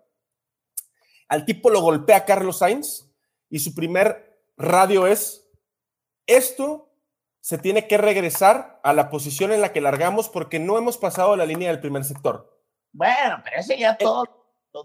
[1.27, 3.09] Al tipo lo golpea Carlos Sainz
[3.49, 5.49] y su primer radio es,
[6.27, 6.89] esto
[7.41, 11.35] se tiene que regresar a la posición en la que largamos porque no hemos pasado
[11.35, 12.61] la línea del primer sector.
[12.93, 14.23] Bueno, pero ese ya eh, todo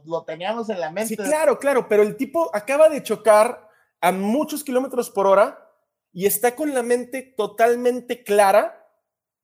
[0.05, 1.15] lo, teníamos en la mente.
[1.15, 3.69] Sí, claro, claro, pero el tipo acaba de chocar
[4.01, 5.67] a muchos kilómetros por hora
[6.13, 8.87] y está con la mente totalmente clara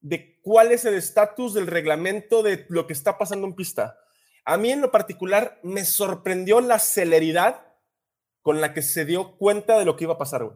[0.01, 3.97] de cuál es el estatus del reglamento de lo que está pasando en pista.
[4.45, 7.65] A mí en lo particular me sorprendió la celeridad
[8.43, 10.55] con la que se dio cuenta de lo que iba a pasar, güey.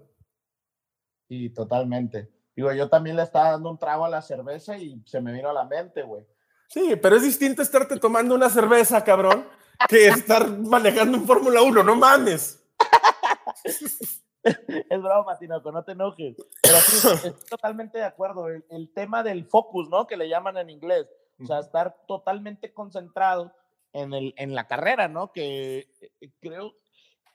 [1.28, 2.32] Sí, totalmente.
[2.56, 5.50] Digo, yo también le estaba dando un trago a la cerveza y se me vino
[5.50, 6.24] a la mente, güey.
[6.68, 9.48] Sí, pero es distinto estarte tomando una cerveza, cabrón,
[9.88, 12.64] que estar manejando en Fórmula 1, no mames.
[14.44, 16.36] es broma, Tinoco, no te enojes.
[16.62, 18.50] Pero sí, estoy totalmente de acuerdo.
[18.50, 20.06] El, el, tema del focus, ¿no?
[20.06, 21.08] Que le llaman en inglés.
[21.42, 23.52] O sea, estar totalmente concentrado
[23.94, 25.32] en, el, en la carrera, ¿no?
[25.32, 25.88] Que
[26.22, 26.76] eh, creo,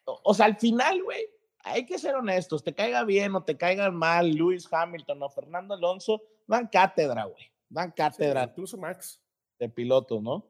[0.04, 1.26] o sea, al final, güey,
[1.64, 5.74] hay que ser honestos, te caiga bien o te caiga mal Luis Hamilton o Fernando
[5.74, 8.44] Alonso, dan cátedra, güey, dan cátedra.
[8.44, 9.20] incluso Max.
[9.58, 10.44] De piloto, ¿no?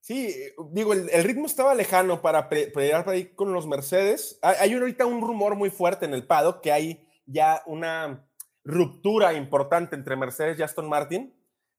[0.00, 0.34] Sí,
[0.70, 4.38] digo, el, ritmo estaba lejano para pelear ahí con los Mercedes.
[4.42, 8.26] Hay, hay, ahorita un rumor muy fuerte en el paddock que hay ya una
[8.64, 11.34] ruptura importante entre Mercedes y Aston Martin,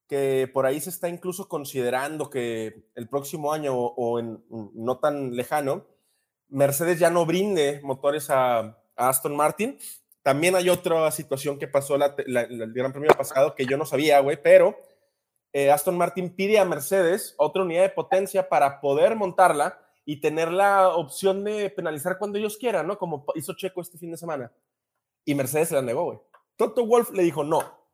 [0.07, 5.35] que por ahí se está incluso considerando que el próximo año o, en no tan
[5.35, 5.85] lejano,
[6.47, 9.77] Mercedes ya no brinde motores a, Aston Martin.
[10.21, 14.19] También hay otra situación que pasó la, el Gran Premio pasado que yo no sabía,
[14.21, 14.77] güey, pero
[15.51, 20.51] eh, Aston Martin pide a Mercedes otra unidad de potencia para poder montarla y tener
[20.51, 22.97] la opción de penalizar cuando ellos quieran, ¿no?
[22.97, 24.51] Como hizo Checo este fin de semana.
[25.25, 26.19] Y Mercedes se la negó, güey.
[26.55, 27.84] Toto Wolf le dijo no.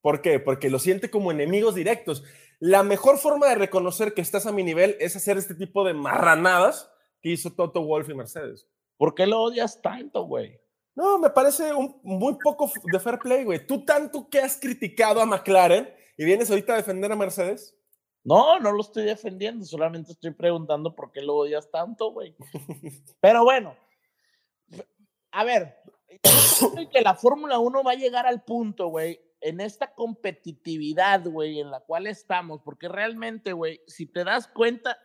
[0.00, 0.38] ¿Por qué?
[0.38, 2.24] Porque lo siente como enemigos directos.
[2.58, 5.94] La mejor forma de reconocer que estás a mi nivel es hacer este tipo de
[5.94, 6.90] marranadas
[7.32, 8.68] hizo Toto Wolf y Mercedes.
[8.96, 10.58] ¿Por qué lo odias tanto, güey?
[10.94, 13.66] No, me parece un, muy poco de fair play, güey.
[13.66, 17.74] Tú tanto que has criticado a McLaren y vienes ahorita a defender a Mercedes.
[18.24, 22.34] No, no lo estoy defendiendo, solamente estoy preguntando por qué lo odias tanto, güey.
[23.20, 23.76] Pero bueno,
[25.30, 25.76] a ver,
[26.92, 31.70] que la Fórmula 1 va a llegar al punto, güey, en esta competitividad, güey, en
[31.70, 34.98] la cual estamos, porque realmente, güey, si te das cuenta,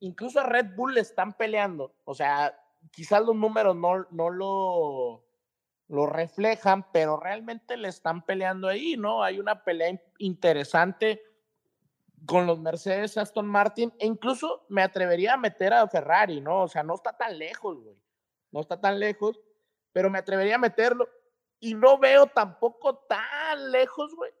[0.00, 1.94] incluso a Red Bull le están peleando.
[2.04, 2.54] O sea,
[2.90, 5.24] quizás los números no, no lo,
[5.88, 9.22] lo reflejan, pero realmente le están peleando ahí, ¿no?
[9.22, 11.22] Hay una pelea interesante
[12.26, 16.64] con los Mercedes, Aston Martin, e incluso me atrevería a meter a Ferrari, ¿no?
[16.64, 17.96] O sea, no está tan lejos, güey.
[18.52, 19.40] No está tan lejos,
[19.92, 21.08] pero me atrevería a meterlo.
[21.60, 24.32] Y no veo tampoco tan lejos, güey.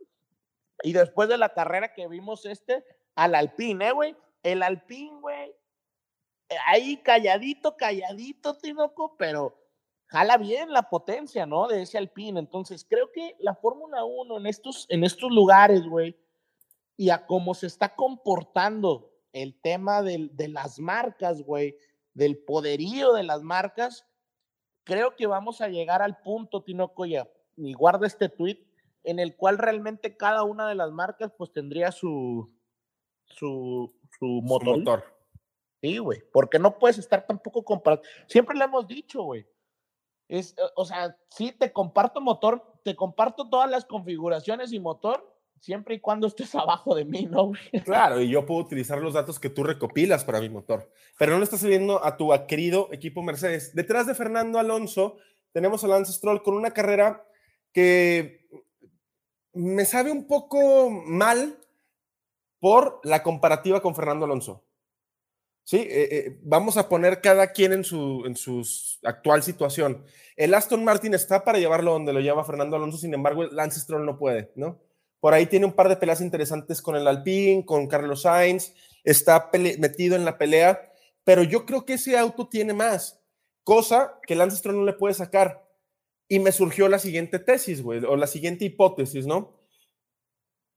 [0.82, 4.16] Y después de la carrera que vimos este, al Alpine, ¿eh, güey?
[4.42, 5.50] el Alpín, güey,
[6.48, 9.56] eh, ahí calladito, calladito, Tinoco, pero
[10.06, 11.68] jala bien la potencia, ¿no?
[11.68, 12.36] De ese Alpín.
[12.36, 16.16] Entonces, creo que la Fórmula 1 en estos, en estos lugares, güey,
[16.96, 21.76] y a cómo se está comportando el tema de las marcas, güey,
[22.14, 24.04] del poderío de las marcas,
[24.90, 28.58] creo que vamos a llegar al punto, Tinoco, ya, y guarda este tweet,
[29.04, 32.52] en el cual realmente cada una de las marcas pues tendría su,
[33.26, 35.04] su, su Su motor.
[35.80, 38.02] Sí, güey, porque no puedes estar tampoco comparando.
[38.26, 39.46] Siempre le hemos dicho, güey.
[40.26, 45.29] Es, o sea, sí te comparto motor, te comparto todas las configuraciones y motor,
[45.60, 47.52] siempre y cuando estés abajo de mí, ¿no?
[47.84, 51.38] Claro, y yo puedo utilizar los datos que tú recopilas para mi motor, pero no
[51.38, 53.74] le está saliendo a tu querido equipo Mercedes.
[53.74, 55.18] Detrás de Fernando Alonso
[55.52, 57.24] tenemos a Lance Stroll con una carrera
[57.72, 58.48] que
[59.52, 61.58] me sabe un poco mal
[62.58, 64.64] por la comparativa con Fernando Alonso.
[65.64, 68.66] Sí, eh, eh, vamos a poner cada quien en su, en su
[69.04, 70.04] actual situación.
[70.36, 74.04] El Aston Martin está para llevarlo donde lo lleva Fernando Alonso, sin embargo, Lance Stroll
[74.04, 74.80] no puede, ¿no?
[75.20, 79.50] Por ahí tiene un par de peleas interesantes con el Alpine, con Carlos Sainz, está
[79.78, 80.92] metido en la pelea,
[81.24, 83.20] pero yo creo que ese auto tiene más,
[83.62, 85.68] cosa que Lance Stroll no le puede sacar.
[86.28, 89.60] Y me surgió la siguiente tesis, güey, o la siguiente hipótesis, ¿no?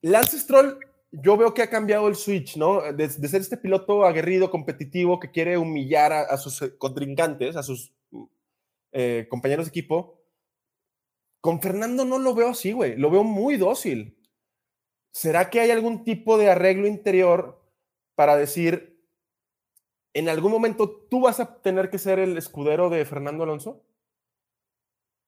[0.01, 0.79] Lance Stroll,
[1.11, 2.81] yo veo que ha cambiado el switch, ¿no?
[2.91, 7.63] De, ser este piloto aguerrido, competitivo, que quiere humillar a, a sus eh, contrincantes, a
[7.63, 7.93] sus
[8.91, 10.19] eh, compañeros de equipo.
[11.39, 12.95] Con Fernando no lo veo así, güey.
[12.97, 14.17] Lo veo muy dócil.
[15.13, 17.61] ¿Será que hay algún tipo de arreglo interior
[18.15, 18.99] para decir,
[20.11, 23.83] en algún momento tú vas a tener que ser el escudero de Fernando Alonso?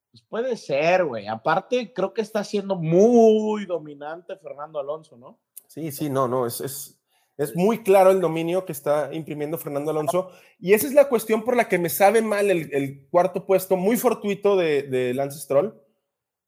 [0.10, 1.28] Pues puede ser, güey.
[1.28, 5.38] Aparte, creo que está siendo muy dominante Fernando Alonso, ¿no?
[5.68, 7.00] Sí, sí, no, no, es, es,
[7.38, 10.32] es muy claro el dominio que está imprimiendo Fernando Alonso.
[10.60, 13.78] Y esa es la cuestión por la que me sabe mal el, el cuarto puesto,
[13.78, 15.80] muy fortuito de, de Lance Stroll.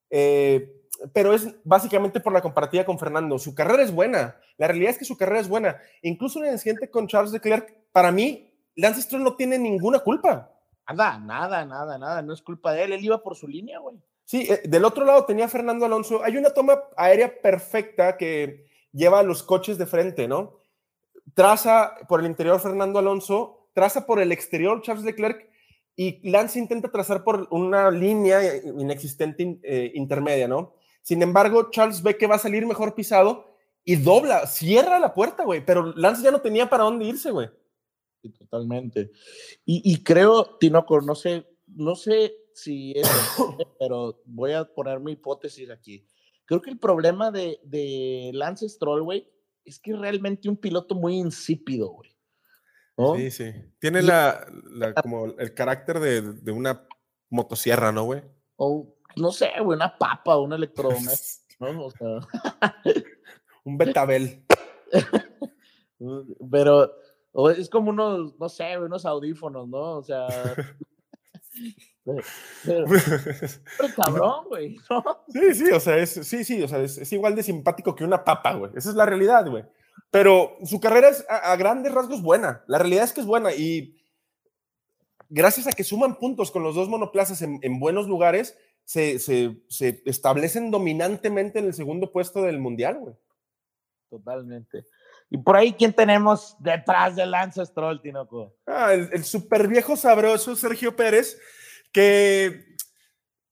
[0.09, 0.76] Eh,
[1.13, 3.37] pero es básicamente por la comparativa con Fernando.
[3.39, 4.37] Su carrera es buena.
[4.57, 5.77] La realidad es que su carrera es buena.
[6.01, 10.51] Incluso en el incidente con Charles Leclerc, para mí, Lance Stroll no tiene ninguna culpa.
[10.89, 12.21] Nada, nada, nada, nada.
[12.21, 12.93] No es culpa de él.
[12.93, 13.97] Él iba por su línea, güey.
[14.23, 16.23] Sí, eh, del otro lado tenía Fernando Alonso.
[16.23, 20.59] Hay una toma aérea perfecta que lleva a los coches de frente, ¿no?
[21.33, 25.47] Traza por el interior Fernando Alonso, traza por el exterior Charles Leclerc
[25.95, 30.73] y Lance intenta trazar por una línea inexistente eh, intermedia, ¿no?
[31.07, 33.45] Sin embargo, Charles ve que va a salir mejor pisado
[33.85, 37.47] y dobla, cierra la puerta, güey, pero Lance ya no tenía para dónde irse, güey.
[38.21, 39.11] Sí, totalmente.
[39.63, 43.07] Y, y creo, Tinoco, no sé, no sé si es,
[43.79, 46.05] pero voy a poner mi hipótesis aquí.
[46.43, 49.31] Creo que el problema de, de Lance Stroll, güey,
[49.63, 52.13] es que es realmente un piloto muy insípido, güey.
[52.97, 53.15] ¿no?
[53.15, 53.53] Sí, sí.
[53.79, 56.85] Tiene la, la- como el carácter de, de una
[57.29, 58.23] motosierra, ¿no, güey?
[58.57, 61.85] O, no sé, güey, una papa, un electrodoméstico, ¿no?
[61.85, 62.19] O sea,
[63.63, 64.43] Un betabel.
[66.51, 66.91] pero
[67.33, 69.97] o es como unos, no sé, unos audífonos, ¿no?
[69.97, 70.27] O sea,
[72.03, 72.21] pero,
[72.65, 75.03] pero- pero cabrón, güey, ¿no?
[75.27, 78.03] Sí, sí, o sea, es, sí, sí, o sea, es, es igual de simpático que
[78.05, 78.71] una papa, güey.
[78.75, 79.65] Esa es la realidad, güey.
[80.09, 82.63] Pero su carrera es a, a grandes rasgos buena.
[82.67, 83.97] La realidad es que es buena y
[85.29, 89.57] gracias a que suman puntos con los dos monoplazas en, en buenos lugares, se, se-
[89.67, 93.15] se establecen dominantemente en el segundo puesto del mundial, güey.
[94.09, 94.85] Totalmente.
[95.29, 98.55] Y por ahí, ¿quién tenemos detrás de Lance Stroll, Tinoco?
[98.65, 101.37] Ah, el, el super viejo sabroso Sergio Pérez,
[101.91, 102.63] que,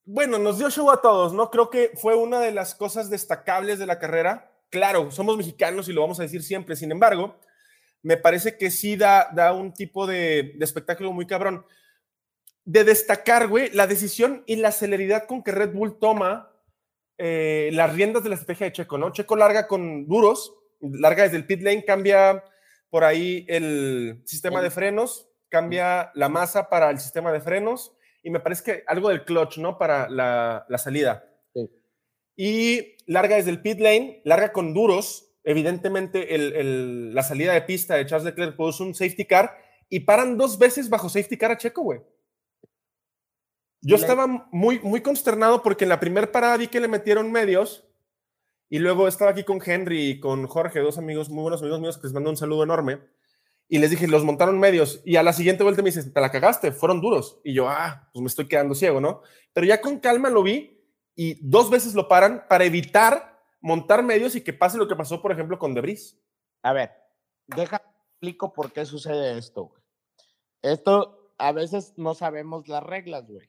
[0.05, 1.51] bueno, nos dio show a todos, ¿no?
[1.51, 4.53] Creo que fue una de las cosas destacables de la carrera.
[4.69, 7.37] Claro, somos mexicanos y lo vamos a decir siempre, sin embargo,
[8.01, 11.65] me parece que sí da, da un tipo de, de espectáculo muy cabrón.
[12.65, 16.51] De destacar, güey, la decisión y la celeridad con que Red Bull toma
[17.17, 19.11] eh, las riendas de la estrategia de Checo, ¿no?
[19.11, 22.43] Checo larga con duros, larga desde el pit lane, cambia
[22.89, 28.31] por ahí el sistema de frenos, cambia la masa para el sistema de frenos y
[28.31, 29.77] me parece que algo del clutch, ¿no?
[29.77, 31.23] Para la, la salida.
[31.53, 31.69] Sí.
[32.35, 35.31] Y larga desde el pit lane, larga con duros.
[35.43, 39.55] Evidentemente, el- el- la salida de pista de Charles Leclerc puso un safety car
[39.89, 42.01] y paran dos veces bajo safety car a Checo, güey.
[43.85, 47.87] Yo estaba muy, muy consternado porque en la primera parada vi que le metieron medios
[48.67, 51.97] y luego estaba aquí con Henry y con Jorge, dos amigos, muy buenos amigos míos,
[51.97, 52.99] que les mando un saludo enorme.
[53.67, 55.01] Y les dije, los montaron medios.
[55.05, 57.39] Y a la siguiente vuelta me dice, te la cagaste, fueron duros.
[57.43, 59.21] Y yo, ah, pues me estoy quedando ciego, ¿no?
[59.53, 60.83] Pero ya con calma lo vi
[61.15, 65.21] y dos veces lo paran para evitar montar medios y que pase lo que pasó,
[65.21, 66.19] por ejemplo, con Debris.
[66.63, 66.91] A ver,
[67.45, 69.81] deja, explico por qué sucede esto, güey.
[70.63, 73.47] Esto, a veces no sabemos las reglas, güey.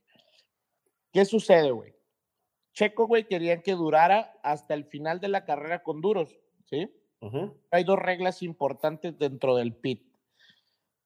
[1.16, 1.94] ¿Qué sucede, güey?
[2.74, 6.90] Checo, güey, querían que durara hasta el final de la carrera con duros, ¿sí?
[7.70, 10.14] Hay dos reglas importantes dentro del pit.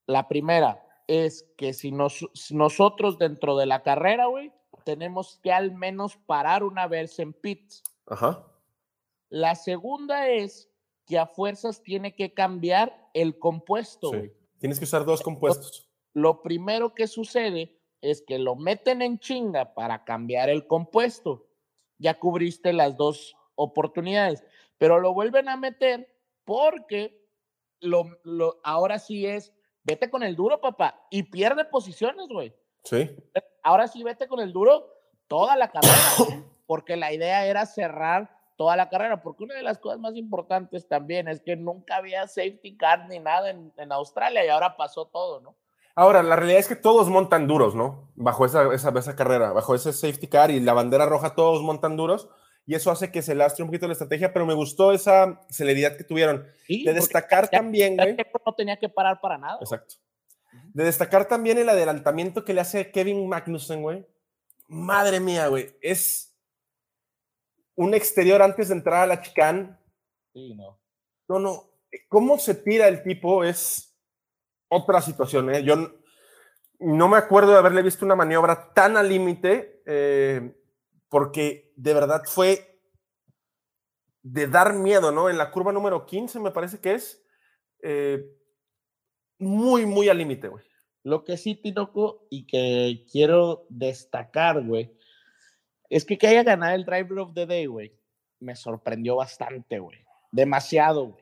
[0.07, 4.51] La primera es que si, nos- si nosotros dentro de la carrera, güey,
[4.83, 7.81] tenemos que al menos parar una vez en pits.
[8.07, 8.45] Ajá.
[9.29, 10.69] La segunda es
[11.05, 14.29] que a fuerzas tiene que cambiar el compuesto, Sí.
[14.59, 15.89] Tienes que usar dos compuestos.
[16.13, 21.47] Lo primero que sucede es que lo meten en chinga para cambiar el compuesto.
[21.97, 24.43] Ya cubriste las dos oportunidades,
[24.77, 26.11] pero lo vuelven a meter
[26.43, 27.21] porque
[27.79, 32.55] lo, lo, ahora sí es, vete con el duro, papá, y pierde posiciones, güey.
[32.83, 33.15] Sí.
[33.61, 34.87] Ahora sí, vete con el duro
[35.27, 35.95] toda la carrera,
[36.65, 40.87] porque la idea era cerrar toda la carrera, porque una de las cosas más importantes
[40.87, 45.05] también es que nunca había safety car ni nada en, en Australia y ahora pasó
[45.05, 45.55] todo, ¿no?
[45.95, 48.11] Ahora, la realidad es que todos montan duros, ¿no?
[48.15, 51.97] Bajo esa, esa, esa carrera, bajo ese safety car y la bandera roja, todos montan
[51.97, 52.29] duros.
[52.65, 55.97] Y eso hace que se lastre un poquito la estrategia, pero me gustó esa celeridad
[55.97, 56.45] que tuvieron.
[56.67, 58.15] Sí, De destacar ya- también, ya güey.
[58.45, 59.57] No tenía que parar para nada.
[59.59, 59.95] Exacto.
[60.73, 64.05] De destacar también el adelantamiento que le hace Kevin Magnussen, güey.
[64.67, 65.75] Madre mía, güey.
[65.81, 66.37] Es
[67.75, 69.75] un exterior antes de entrar a la chicane.
[70.33, 70.79] Sí, no.
[71.27, 71.63] No, no.
[72.09, 73.43] ¿Cómo se tira el tipo?
[73.43, 73.90] Es
[74.71, 75.63] otra situación, ¿eh?
[75.63, 75.75] Yo
[76.79, 80.55] no me acuerdo de haberle visto una maniobra tan al límite, eh,
[81.09, 82.79] porque de verdad fue
[84.23, 85.29] de dar miedo, ¿no?
[85.29, 87.21] En la curva número 15, me parece que es.
[87.83, 88.23] eh,
[89.39, 90.63] muy, muy al límite, güey.
[91.03, 94.95] Lo que sí, Tinoco, y que quiero destacar, güey,
[95.89, 97.91] es que que haya ganado el Driver of the Day, güey,
[98.39, 99.97] me sorprendió bastante, güey.
[100.31, 101.20] Demasiado, güey.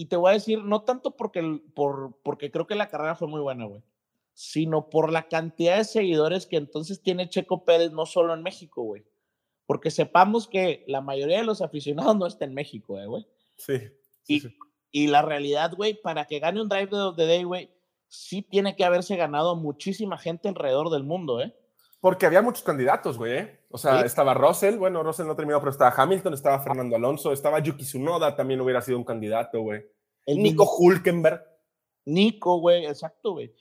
[0.00, 3.14] Y te voy a decir, no tanto porque, el- por, porque creo que la carrera
[3.16, 3.82] fue muy buena, güey,
[4.32, 8.82] sino por la cantidad de seguidores que entonces tiene Checo Pérez, no solo en México,
[8.82, 9.04] güey.
[9.66, 13.26] Porque sepamos que la mayoría de los aficionados no está en México, eh, güey.
[13.56, 13.78] Sí.
[14.22, 14.56] sí, Y, sí.
[14.90, 17.70] y la realidad, güey, para que gane un Drive of the Day, güey,
[18.08, 21.54] sí tiene que haberse ganado muchísima gente alrededor del mundo, ¿eh?
[22.00, 23.36] Porque había muchos candidatos, güey.
[23.36, 23.59] ¿eh?
[23.72, 24.06] O sea, Sí.
[24.06, 28.34] estaba Russell, bueno, Russell no terminó, pero estaba Hamilton, estaba Fernando Alonso, estaba Yuki Tsunoda,
[28.34, 29.86] también hubiera sido un candidato, güey.
[30.26, 31.46] El Nico mismo Hulkenberg.
[32.04, 33.54] Nico, güey, exacto, güey.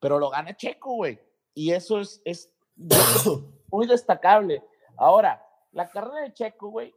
[0.00, 1.20] Pero lo gana Checo, güey.
[1.54, 2.52] Y eso es, es
[3.70, 4.64] muy destacable.
[4.96, 6.92] Ahora, la carrera de Checo, güey,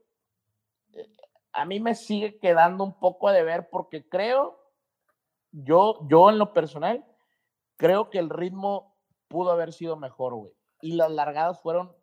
[0.93, 1.07] eh,
[1.53, 4.59] a mí me sigue quedando un poco a deber porque creo,
[5.51, 7.05] yo, yo en lo personal,
[7.77, 8.95] creo que el ritmo
[9.27, 10.53] pudo haber sido mejor, güey.
[10.81, 11.95] Y las largadas fueron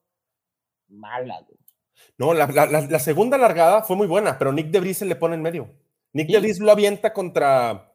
[0.93, 1.59] malas, güey.
[2.19, 5.17] No, la, la- la- la segunda largada fue muy buena, pero Nick Debris se le
[5.17, 5.71] pone en medio.
[6.13, 6.33] Nick Sí.
[6.35, 7.93] Debris lo avienta contra,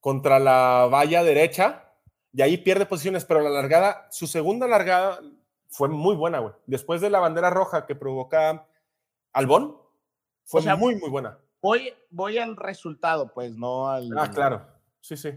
[0.00, 1.84] contra la valla derecha
[2.32, 5.20] y ahí pierde posiciones, pero la largada, su segunda largada
[5.68, 6.54] fue muy buena, güey.
[6.66, 8.66] Después de la bandera roja que provoca
[9.32, 9.76] Albón,
[10.44, 11.38] fue O sea, muy, muy buena.
[11.60, 14.62] Voy, voy al resultado, pues, no al, Ah, claro.
[15.00, 15.30] Sí, sí.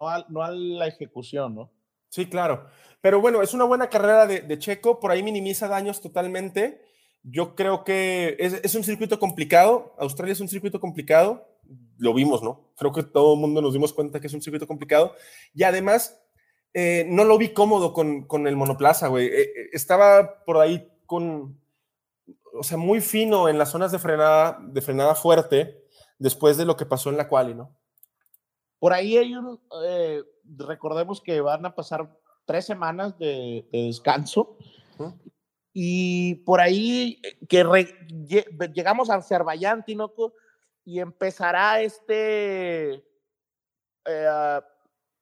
[0.00, 1.70] no, al- no a la ejecución, ¿no?
[2.10, 2.66] Sí, claro.
[3.00, 6.82] Pero bueno, es una buena carrera de, Checo, por ahí minimiza daños totalmente.
[7.22, 9.94] Yo creo que es, un circuito complicado.
[9.98, 11.46] Australia es un circuito complicado.
[11.96, 12.72] Lo vimos, ¿no?
[12.76, 15.14] Creo que todo el mundo nos dimos cuenta que es un circuito complicado.
[15.54, 16.20] Y además,
[16.74, 19.26] eh, no lo vi cómodo con, el monoplaza, güey.
[19.28, 21.58] Eh, eh, estaba por ahí con,
[22.52, 25.84] o sea, muy fino en las zonas de frenada, de frenada fuerte
[26.18, 27.76] después de lo que pasó en la quali, ¿no?
[28.78, 29.60] Por ahí hay un,
[30.58, 32.08] recordemos que van a pasar
[32.44, 34.56] tres semanas de, de descanso
[35.72, 37.94] y por ahí eh, que re-
[38.74, 40.34] llegamos a Azerbaiyán, Tinoco,
[40.84, 43.04] y empezará este
[44.04, 44.60] eh,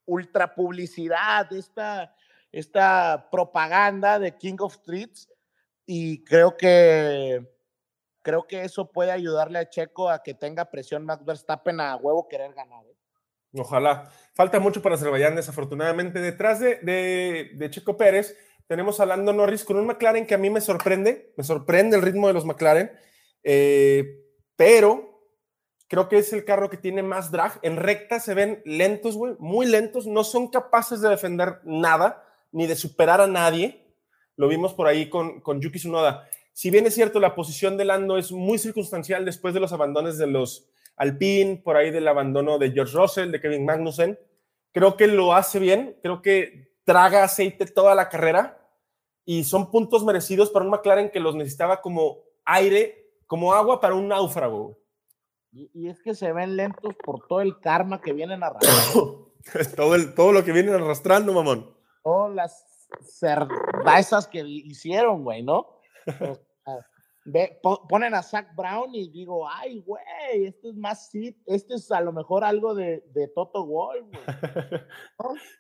[0.07, 2.15] ultra publicidad, esta,
[2.51, 5.29] esta propaganda de King of Streets
[5.85, 7.47] y creo que
[8.23, 12.29] creo que eso puede ayudarle a Checo a que tenga presión Max Verstappen a huevo
[12.29, 12.85] querer ganar.
[12.87, 12.97] ¿eh?
[13.55, 14.11] Ojalá.
[14.35, 16.21] Falta mucho para Azerbaiyán, desafortunadamente.
[16.21, 20.39] Detrás de, de, de, Checo Pérez tenemos a Lando Norris con un McLaren que a
[20.39, 22.93] mí me sorprende, me sorprende el ritmo de los McLaren,
[23.43, 24.23] eh,
[24.57, 25.23] pero
[25.89, 27.59] creo que es el carro que tiene más drag.
[27.63, 32.23] En recta se ven lentos, güey, muy lentos, no son capaces de defender nada,
[32.53, 33.87] ni de superar a nadie.
[34.37, 36.29] Lo vimos por ahí con, con Yuki Tsunoda.
[36.53, 40.19] Si bien es cierto, la posición de Lando es muy circunstancial después de los abandones
[40.19, 40.69] de los
[40.99, 44.19] Alpine, por ahí del abandono de George Russell, de Kevin Magnussen.
[44.73, 48.59] Creo que lo hace bien, creo que traga aceite toda la carrera
[49.25, 53.95] y son puntos merecidos para un McLaren que los necesitaba como aire, como agua para
[53.95, 54.79] un náufrago.
[55.53, 59.35] Y, y es que se ven lentos por todo el karma que vienen arrastrando.
[59.77, 61.75] todo, el, todo lo que vienen arrastrando, mamón.
[62.03, 65.79] Todas las cervezas que hicieron, güey, ¿no?
[67.31, 71.11] Ve, po- ponen a Zach Brown y digo, ay, güey, esto es más
[71.45, 74.23] esto es a lo mejor algo de, de Toto Wolff, güey.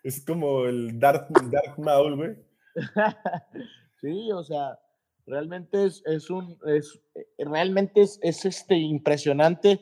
[0.03, 2.37] es como el Dark, Dark Maul, güey.
[4.01, 4.79] sí, o sea,
[5.27, 6.99] realmente es, es un, es,
[7.37, 9.79] realmente es, es este impresionante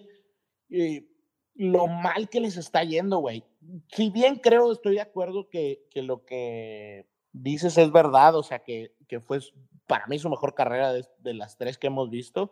[0.70, 1.08] eh,
[1.54, 3.44] lo mal que les está yendo, güey.
[3.92, 8.58] Si bien creo, estoy de acuerdo que, que lo que dices es verdad, o sea,
[8.58, 9.38] que, que fue
[9.86, 12.50] para mí su mejor carrera de, de las tres que hemos visto.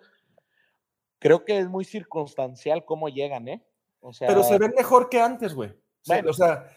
[1.18, 3.64] Creo que es muy circunstancial cómo llegan, ¿eh?
[4.00, 5.72] O sea, Pero se ven mejor que antes, güey.
[6.06, 6.30] Bueno.
[6.30, 6.68] O sea,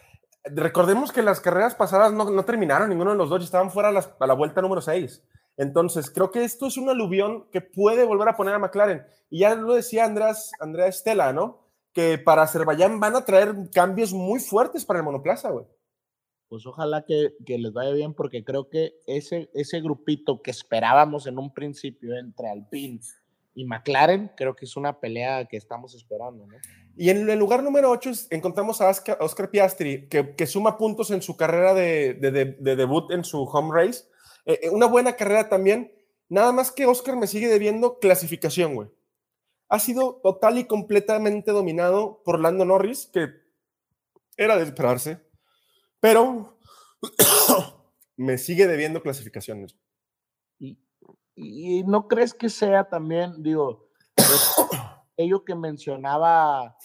[0.44, 3.92] recordemos que las carreras pasadas no, no terminaron, ninguno de los dos estaban fuera a,
[3.92, 5.22] las- a la vuelta número 6.
[5.58, 9.04] Entonces, creo que esto es un aluvión que puede volver a poner a McLaren.
[9.28, 11.58] Y ya lo decía Andrés, Andrea Estela, ¿no?
[11.92, 15.66] Que para Azerbaiyán van a traer cambios muy fuertes para el monoplaza, güey.
[16.48, 21.38] Pues ojalá que, les vaya bien, porque creo que ese, ese grupito que esperábamos en
[21.38, 23.00] un principio entre Alpine
[23.54, 26.46] y McLaren, creo que es una pelea que estamos esperando.
[26.96, 31.36] Y en el lugar número 8 encontramos a Oscar, Piastri, que, suma puntos en su
[31.36, 34.04] carrera de- de debut en su home race.
[34.48, 35.92] Eh, eh, una buena carrera también.
[36.30, 38.88] Nada más que Oscar me sigue debiendo clasificación, güey.
[39.68, 43.28] Ha sido total y completamente dominado por Lando Norris, que
[44.38, 45.20] era de esperarse,
[46.00, 46.58] pero
[48.16, 49.76] me sigue debiendo clasificaciones.
[50.58, 50.78] Y,
[51.34, 53.90] y no crees que sea también, digo,
[55.16, 56.76] ello que mencionaba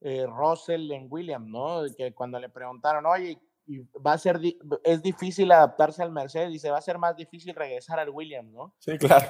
[0.00, 1.82] eh, Russell en Williams, ¿no?
[1.96, 6.50] Que cuando le preguntaron, oye, y va a ser, di- es difícil adaptarse al Mercedes,
[6.50, 8.74] dice, va a ser más difícil regresar al Williams, ¿no?
[8.80, 9.26] Sí, claro.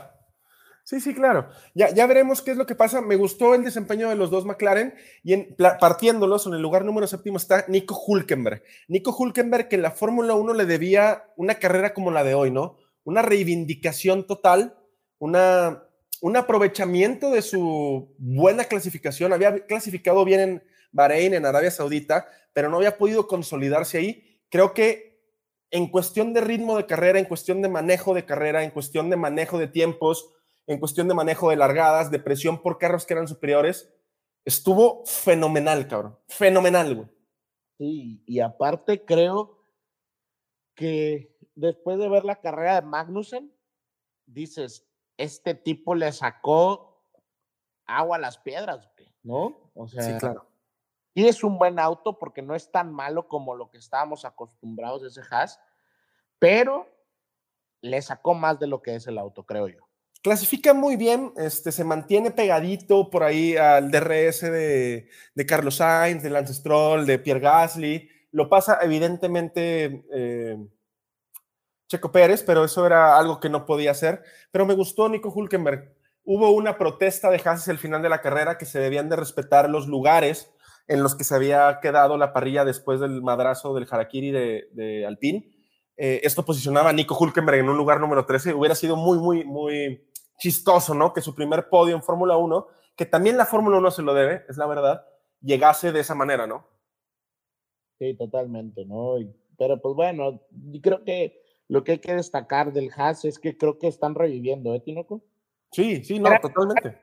[0.92, 1.48] Sí, sí, claro.
[1.74, 3.00] Ya, ya veremos qué es lo que pasa.
[3.00, 4.92] Me gustó el desempeño de los dos McLaren
[5.24, 8.62] y en, partiéndolos en el lugar número séptimo está Nico Hulkenberg.
[8.88, 12.50] Nico Hulkenberg que en la Fórmula 1 le debía una carrera como la de hoy,
[12.50, 12.76] ¿no?
[13.04, 14.76] Una reivindicación total,
[15.18, 15.34] un
[16.36, 19.32] aprovechamiento de su buena clasificación.
[19.32, 24.42] Había clasificado bien en Bahrein, en Arabia Saudita, pero no había podido consolidarse ahí.
[24.50, 25.22] Creo que
[25.70, 29.16] en cuestión de ritmo de carrera, en cuestión de manejo de carrera, en cuestión de
[29.16, 30.34] manejo de tiempos,
[30.66, 33.92] en cuestión de manejo de largadas, de presión por carros que eran superiores,
[34.44, 36.18] estuvo fenomenal, cabrón.
[36.28, 37.08] Fenomenal, güey.
[37.78, 39.66] Sí, y aparte creo
[40.74, 43.52] que después de ver la carrera de Magnussen,
[44.26, 47.04] dices, este tipo le sacó
[47.86, 49.70] agua a las piedras, güey, ¿no?
[49.74, 50.18] O sea,
[51.14, 55.02] y es un buen auto porque no es tan malo como lo que estábamos acostumbrados
[55.02, 55.60] de ese Haas,
[56.38, 56.86] pero
[57.82, 59.91] le sacó más de lo que es el auto, creo yo.
[60.22, 66.22] Clasifica muy bien, este, se mantiene pegadito por ahí al DRS de, de Carlos Sainz,
[66.22, 68.08] de Lance Stroll, de Pierre Gasly.
[68.30, 70.56] Lo pasa evidentemente eh,
[71.88, 74.22] Checo Pérez, pero eso era algo que no podía hacer.
[74.52, 75.92] Pero me gustó Nico Hulkenberg.
[76.22, 79.68] Hubo una protesta de Haas al final de la carrera que se debían de respetar
[79.68, 80.52] los lugares
[80.86, 85.04] en los que se había quedado la parrilla después del madrazo del Harakiri de, de
[85.04, 85.50] Alpine.
[85.96, 88.54] Eh, esto posicionaba a Nico Hulkenberg en un lugar número 13.
[88.54, 90.11] Hubiera sido muy, muy, muy
[90.42, 91.12] chistoso, ¿no?
[91.12, 92.66] Que su primer podio en Fórmula 1,
[92.96, 95.06] que también la Fórmula 1 se lo debe, es la verdad,
[95.40, 96.66] llegase de esa manera, ¿no?
[98.00, 99.14] Sí, totalmente, ¿no?
[99.56, 100.40] Pero pues bueno,
[100.82, 104.74] creo que lo que hay que destacar del Haas es que creo que están reviviendo,
[104.74, 105.22] ¿eh, Tinoco?
[105.70, 107.00] Sí, sí, no, Era- totalmente.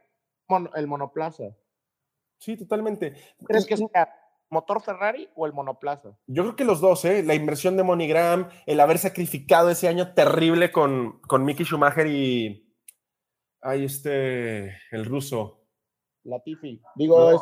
[0.75, 1.55] El monoplaza.
[2.39, 3.13] Sí, totalmente.
[3.45, 4.13] ¿Crees que sea
[4.49, 6.17] motor Ferrari o el monoplaza?
[6.27, 7.23] Yo creo que los dos, ¿eh?
[7.23, 12.65] La inversión de MoneyGram, el haber sacrificado ese año terrible con, con Mickey Schumacher y.
[13.61, 14.77] Ay, este.
[14.91, 15.65] El ruso.
[16.23, 16.81] Latifi.
[16.95, 17.35] Digo, No.
[17.35, 17.41] es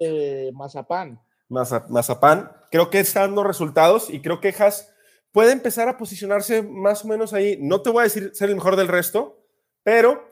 [0.00, 1.20] eh, Mazapán.
[1.48, 2.50] Maza- Mazapán.
[2.70, 4.94] Creo que está dando resultados y creo que Haas
[5.32, 7.58] puede empezar a posicionarse más o menos ahí.
[7.60, 9.44] No te voy a decir ser el mejor del resto,
[9.82, 10.22] pero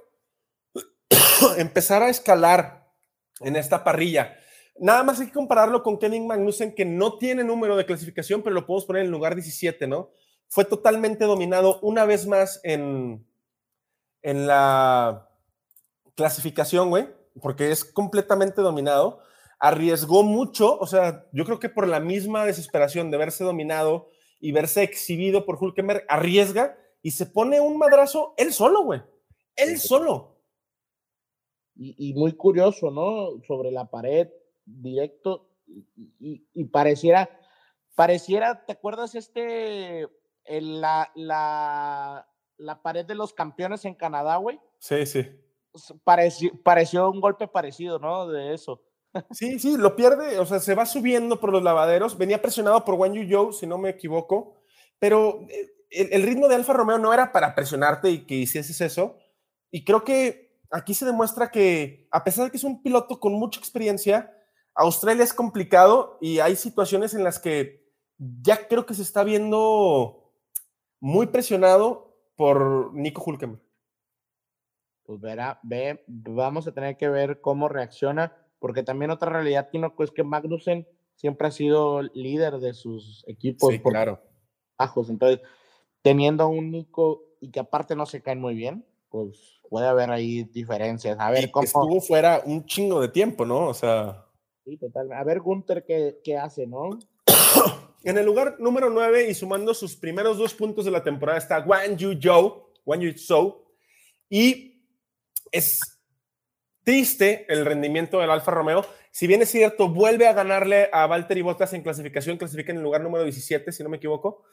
[1.58, 2.86] empezar a escalar
[3.40, 4.36] en esta parrilla.
[4.78, 8.54] Nada más hay que compararlo con Kevin Magnussen, que no tiene número de clasificación, pero
[8.54, 10.10] lo podemos poner en el lugar 17, ¿no?
[10.48, 13.26] Fue totalmente dominado una vez más en,
[14.22, 15.25] en la
[16.16, 17.08] clasificación, güey,
[17.40, 19.20] porque es completamente dominado.
[19.58, 24.10] Arriesgó mucho, o sea, yo creo que por la misma desesperación de verse dominado
[24.40, 29.00] y verse exhibido por Hulkenberg, arriesga y se pone un madrazo él solo, güey.
[29.54, 30.36] Él solo.
[31.74, 33.42] Y, y muy curioso, ¿no?
[33.46, 34.28] Sobre la pared,
[34.64, 35.48] directo.
[35.66, 35.86] Y,
[36.20, 37.28] y- y pareciera,
[37.94, 40.02] pareciera, ¿te acuerdas este,
[40.44, 44.60] el- la, la, la pared de los campeones en Canadá, güey?
[44.78, 45.26] Sí, sí.
[46.04, 48.28] Pareció, pareció un golpe parecido, ¿no?
[48.28, 48.82] De eso.
[49.30, 52.18] Sí, sí, lo pierde, o sea, se va subiendo por los lavaderos.
[52.18, 54.54] Venía presionado por Wang Yu Zhou, si no me equivoco,
[54.98, 59.16] pero eh, el, ritmo de Alfa Romeo no era para presionarte y que hicieses eso.
[59.70, 63.32] Y creo que aquí se demuestra que, a pesar de que es un piloto con
[63.34, 64.32] mucha experiencia,
[64.74, 67.86] Australia es complicado y hay situaciones en las que
[68.18, 70.32] ya creo que se está viendo
[71.00, 73.65] muy presionado por Nico Hulkenberg.
[75.06, 79.94] Pues verá, ve, vamos a tener que ver cómo reacciona, porque también otra realidad, Tino,
[80.00, 84.20] es que Magnussen siempre ha sido líder de sus equipos Sí, claro.
[84.76, 85.08] bajos.
[85.08, 85.40] Entonces,
[86.02, 90.10] teniendo a un Nico y que aparte no se caen muy bien, pues puede haber
[90.10, 91.16] ahí diferencias.
[91.20, 91.64] A ver Y cómo.
[91.64, 93.68] Estuvo fuera un chingo de tiempo, ¿no?
[93.68, 94.24] O sea,
[94.64, 95.20] Sí, totalmente.
[95.20, 96.98] A ver, Gunther, qué, qué hace, ¿no?
[98.02, 101.60] en el lugar número 9 y sumando sus primeros dos puntos de la temporada está
[101.60, 103.64] Wang Yu Zhou, Wang Yu Zhou,
[104.28, 104.75] y
[105.56, 105.80] es
[106.84, 108.86] triste el rendimiento del Alfa Romeo.
[109.10, 112.84] Si bien es cierto, vuelve a ganarle a Valtteri Bottas en clasificación, clasifica en el
[112.84, 114.44] lugar número 17, si no me equivoco,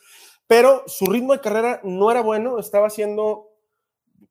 [0.48, 3.52] pero su ritmo de carrera no era bueno, estaba siendo,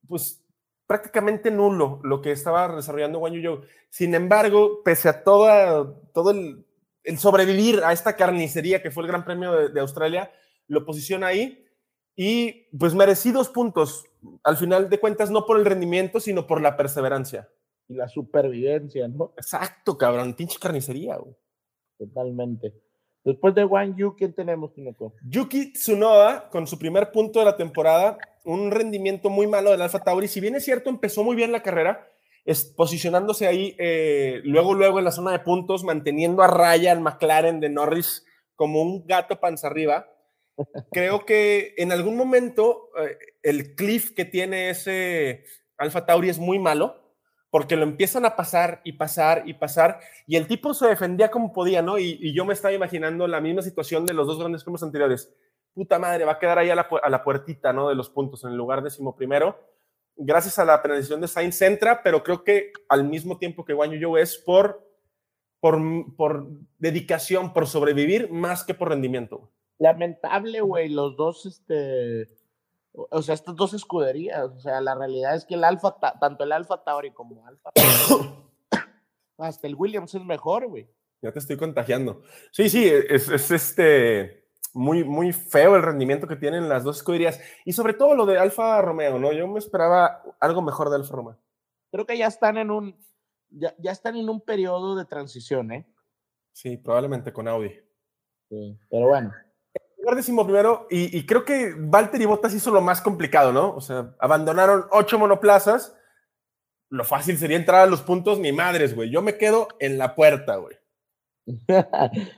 [0.09, 0.43] pues,
[0.87, 3.61] prácticamente nulo lo que estaba desarrollando Wang Yu.
[3.89, 6.67] Sin embargo, pese a toda, todo el,
[7.05, 10.33] el sobrevivir a esta carnicería que fue el Gran Premio de, de Australia,
[10.67, 11.65] lo posiciona ahí
[12.17, 14.07] y pues merecidos puntos,
[14.43, 17.49] al final de cuentas, no por el rendimiento, sino por la perseverancia.
[17.89, 19.33] Y la supervivencia, ¿no?
[19.37, 21.17] Exacto, cabrón, pinche carnicería.
[21.17, 21.35] güey.
[21.99, 22.75] Totalmente.
[23.25, 25.15] Después de Wang Yu, ¿quién tenemos, Tinoco?
[25.25, 30.01] Yuki Tsunoda, con su primer punto de la temporada, un rendimiento muy malo del Alfa
[30.01, 30.27] Tauri.
[30.27, 32.09] Si bien es cierto, empezó muy bien la carrera,
[32.45, 37.01] es, posicionándose ahí eh, luego, luego en la zona de puntos, manteniendo a raya al
[37.01, 40.09] McLaren de Norris como un gato panza arriba.
[40.91, 45.45] Creo que en algún momento eh, el cliff que tiene ese
[45.79, 47.01] Alfa Tauri es muy malo,
[47.51, 51.53] porque lo empiezan a pasar y pasar y pasar, y el tipo se defendía como
[51.53, 51.99] podía, ¿no?
[51.99, 55.35] Y, y yo me estaba imaginando la misma situación de los dos grandes premios anteriores.
[55.75, 57.89] Puta madre, va a quedar ahí a la, a la puertita, ¿no?
[57.89, 59.59] De los puntos en el lugar décimo primero.
[60.17, 63.99] Gracias a la penalización de Sainz entra, pero creo que al mismo tiempo que Guanyu
[63.99, 64.87] Zhou es por,
[65.61, 65.81] por,
[66.17, 66.47] por
[66.79, 69.51] dedicación, por sobrevivir, más que por rendimiento.
[69.83, 72.29] Lamentable, güey, los dos, este,
[72.93, 76.45] o sea, estas dos escuderías, o sea, la realidad es que el Alfa, Ta- tanto
[76.45, 77.71] el Alfa Tauri como Alfa,
[79.39, 80.89] hasta el Williams es mejor, güey.
[81.21, 82.23] Ya te estoy contagiando.
[82.53, 87.41] Sí, sí, es, es este muy, muy feo el rendimiento que tienen las dos escuderías.
[87.65, 89.33] Y sobre todo lo de Alfa Romeo, ¿no?
[89.33, 91.39] Yo me esperaba algo mejor de Alfa Romeo.
[91.91, 92.97] Creo que ya están en un,
[93.51, 95.87] ya, ya están en un periodo de transición, ¿eh?
[96.53, 97.71] Sí, probablemente con Audi.
[98.49, 99.33] Sí, pero bueno.
[100.03, 103.73] Lugar décimo primero, y, y creo que Valtteri Bottas hizo lo más complicado, ¿no?
[103.75, 105.97] O sea, abandonaron ocho monoplazas.
[106.89, 109.11] Lo fácil sería entrar a los puntos, ni madres, güey.
[109.11, 110.77] Yo me quedo en la puerta, güey.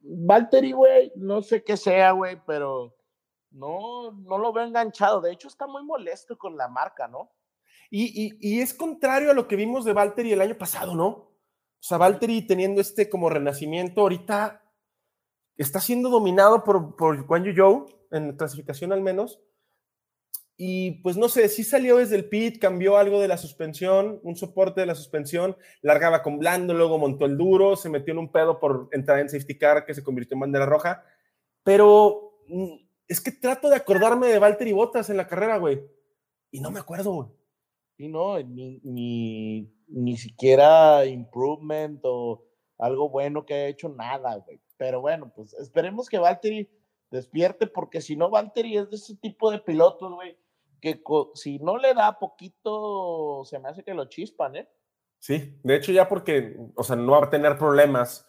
[0.00, 2.96] Valtteri, güey, no sé qué sea, güey, pero
[3.50, 5.20] no, no lo veo enganchado.
[5.20, 7.30] De hecho, está muy molesto con la marca, ¿no?
[7.90, 11.06] Y, y- y es contrario a lo que vimos de Valtteri el año pasado, ¿no?
[11.08, 14.61] O sea, Valtteri teniendo este como renacimiento, ahorita
[15.56, 19.40] está siendo dominado por, por Guan Yu Zhou, en clasificación al menos.
[20.56, 24.36] Y pues no sé, sí salió desde el pit, cambió algo de la suspensión, un
[24.36, 28.30] soporte de la suspensión, largaba con blando, luego montó el duro, se metió en un
[28.30, 31.02] pedo por entrar en safety car que se convirtió en bandera roja.
[31.64, 32.74] Pero mm,
[33.08, 35.82] es que trato de acordarme de Valtteri Bottas en la carrera, güey.
[36.50, 37.34] Y no me acuerdo.
[37.96, 42.44] Sí, no, ni, ni, ni siquiera improvement o
[42.78, 44.60] algo bueno que haya hecho, nada, güey.
[44.82, 46.68] Pero bueno, pues esperemos que Valtteri
[47.08, 50.36] despierte, porque si no, Valtteri es de ese tipo de pilotos, güey,
[50.80, 51.00] que
[51.34, 54.68] si no le da poquito, se me hace que lo chispan, ¿eh?
[55.20, 58.26] Sí, de hecho ya porque, o sea, no va a tener problemas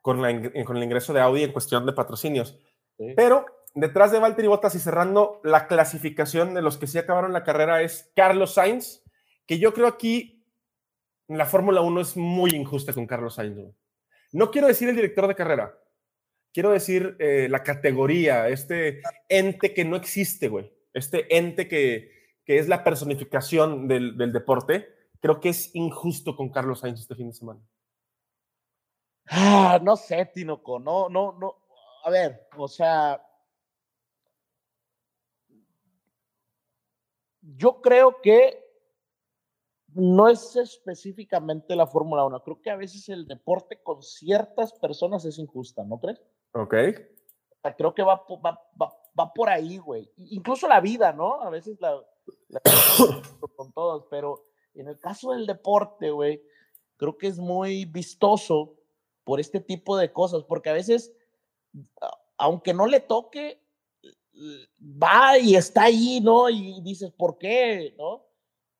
[0.00, 0.32] con, la
[0.64, 2.58] con el ingreso de Audi en cuestión de patrocinios.
[2.96, 3.12] Sí.
[3.14, 3.44] Pero
[3.74, 7.82] detrás de Valtteri Bottas y cerrando la clasificación de los que sí acabaron la carrera
[7.82, 9.04] es Carlos Sainz,
[9.46, 10.46] que yo creo aquí
[11.28, 13.54] la Fórmula 1 es muy injusta con Carlos Sainz.
[13.54, 13.74] güey.
[14.32, 15.76] No quiero decir el director de carrera,
[16.52, 20.72] quiero decir eh, la categoría, este ente que no existe, güey.
[20.92, 22.10] Este ente que,
[22.44, 24.88] que es la personificación del, del deporte.
[25.20, 27.60] Creo que es injusto con Carlos Sainz este fin de semana.
[29.26, 31.56] Ah, no sé, Tinoco, no, no, no.
[32.04, 33.22] A ver, o sea,
[37.42, 38.58] yo creo que
[39.94, 42.42] no es específicamente la Fórmula 1.
[42.42, 46.20] Creo que a veces el deporte con ciertas personas es injusta, ¿no crees?
[46.52, 46.74] Ok.
[46.74, 50.10] O sea, creo que va, va, va, va por ahí, güey.
[50.16, 51.40] Incluso la vida, ¿no?
[51.42, 52.02] A veces la,
[52.48, 52.60] la
[53.56, 56.42] con todos, pero en el caso del deporte, güey,
[56.96, 58.76] creo que es muy vistoso
[59.24, 61.12] por este tipo de cosas, porque a veces,
[62.36, 63.60] aunque no le toque,
[64.80, 66.48] va y está ahí, ¿no?
[66.48, 67.94] Y dices, ¿por qué?
[67.98, 68.26] ¿No?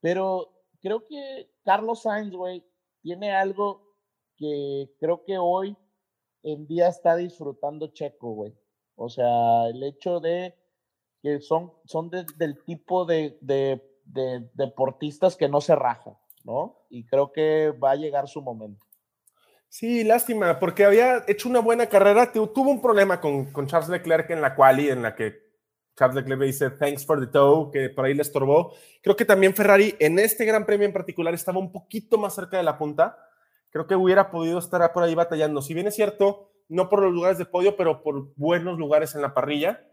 [0.00, 2.64] Pero creo que Carlos Sainz, güey,
[3.02, 3.94] tiene algo
[4.36, 5.76] que creo que hoy
[6.42, 8.54] en día está disfrutando Checo, güey.
[8.96, 10.54] O sea, el hecho de
[11.22, 16.14] que son, son del tipo de, de, de, deportistas que no se rajan,
[16.44, 16.84] ¿no?
[16.88, 18.86] Y creo que va a llegar su momento.
[19.68, 22.32] Sí, lástima, porque había hecho una buena carrera.
[22.32, 25.50] Tuvo un problema con, con Charles Leclerc en la quali, en la que
[25.96, 28.74] Charles Leclerc dice thanks for the tow, que por ahí le estorbó.
[29.02, 32.56] Creo que también Ferrari en este gran premio en particular estaba un poquito más cerca
[32.56, 33.16] de la punta.
[33.70, 35.62] Creo que hubiera podido estar por ahí batallando.
[35.62, 39.22] Si bien es cierto, no por los lugares de podio, pero por buenos lugares en
[39.22, 39.86] la parrilla.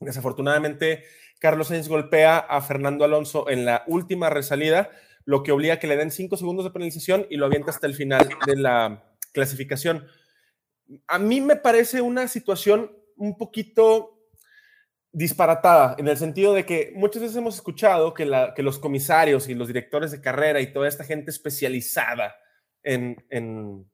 [0.00, 1.04] Desafortunadamente,
[1.38, 4.90] Carlos Sainz golpea a Fernando Alonso en la última resalida,
[5.24, 7.86] lo que obliga a que le den cinco segundos de penalización y lo avienta hasta
[7.86, 10.06] el final de la clasificación.
[11.06, 14.10] A mí me parece una situación un poquito
[15.12, 19.54] disparatada, en el sentido de que muchas veces hemos escuchado que, que los comisarios y
[19.54, 22.34] los directores de carrera y toda esta gente especializada
[22.84, 23.90] en,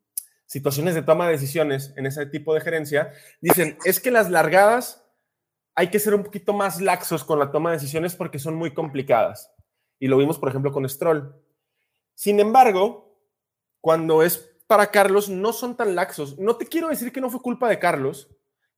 [0.46, 5.06] situaciones de toma de decisiones, en ese tipo de gerencia, dicen, es que las largadas
[5.76, 8.74] hay que ser un poquito más laxos con la toma de decisiones porque son muy
[8.74, 9.52] complicadas.
[10.00, 11.34] Y lo vimos, por ejemplo, con Stroll.
[12.14, 13.16] Sin embargo,
[13.80, 16.38] cuando es para Carlos, no son tan laxos.
[16.38, 18.28] No te quiero decir que no fue culpa de Carlos,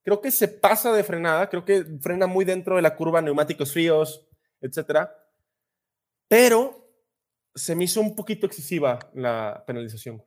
[0.02, 3.72] creo que se pasa de frenada, creo que frena muy dentro de la curva, neumáticos
[3.72, 4.26] fríos,
[4.60, 5.14] etcétera.
[6.28, 6.81] Pero
[7.54, 10.24] se me hizo un poquito excesiva la penalización.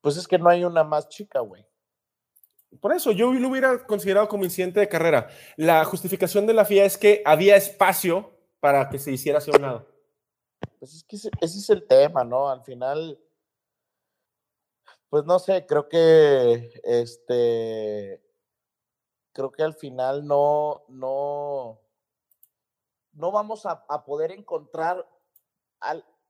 [0.00, 1.66] Pues es que no hay una más chica, güey.
[2.80, 5.28] Por eso, yo lo hubiera considerado como incidente de carrera.
[5.56, 9.62] La justificación de la FIA es que había espacio para que se hiciera hacia un
[9.62, 9.86] lado.
[10.78, 12.50] Pues es que ese, ese es el tema, ¿no?
[12.50, 13.18] Al final,
[15.08, 18.22] pues no sé, creo que este
[19.36, 21.78] creo que al final no, no,
[23.12, 25.06] no vamos a, poder encontrar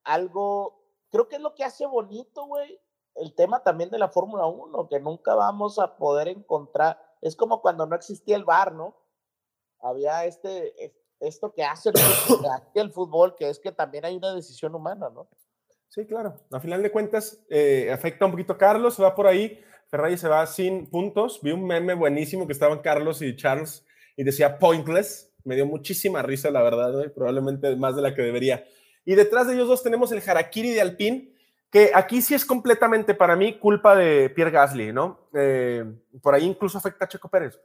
[0.06, 2.80] algo, creo que es lo que hace bonito, güey,
[3.16, 7.60] el tema también de la Fórmula 1, que nunca vamos a poder encontrar, es como
[7.60, 8.96] cuando no existía el bar, ¿no?
[9.80, 11.90] Había este, esto que hace
[12.74, 15.28] el, fútbol, que es que también hay una decisión humana, ¿no?
[15.88, 16.34] Sí, claro.
[16.50, 19.62] A final de cuentas, eh, afecta un poquito a Carlos, se va por ahí.
[19.88, 21.40] Ferrari se va sin puntos.
[21.42, 23.86] Vi un meme buenísimo que estaban Carlos y Charles
[24.16, 25.32] y decía pointless.
[25.44, 28.64] Me dio muchísima risa, la verdad, probablemente más de la que debería.
[29.06, 31.32] Y detrás de ellos dos tenemos el Harakiri de Alpine,
[31.70, 35.28] que aquí sí es completamente para mí culpa de Pierre Gasly, ¿no?
[35.32, 35.84] Eh,
[36.20, 37.58] por ahí incluso afecta a Checo Pérez.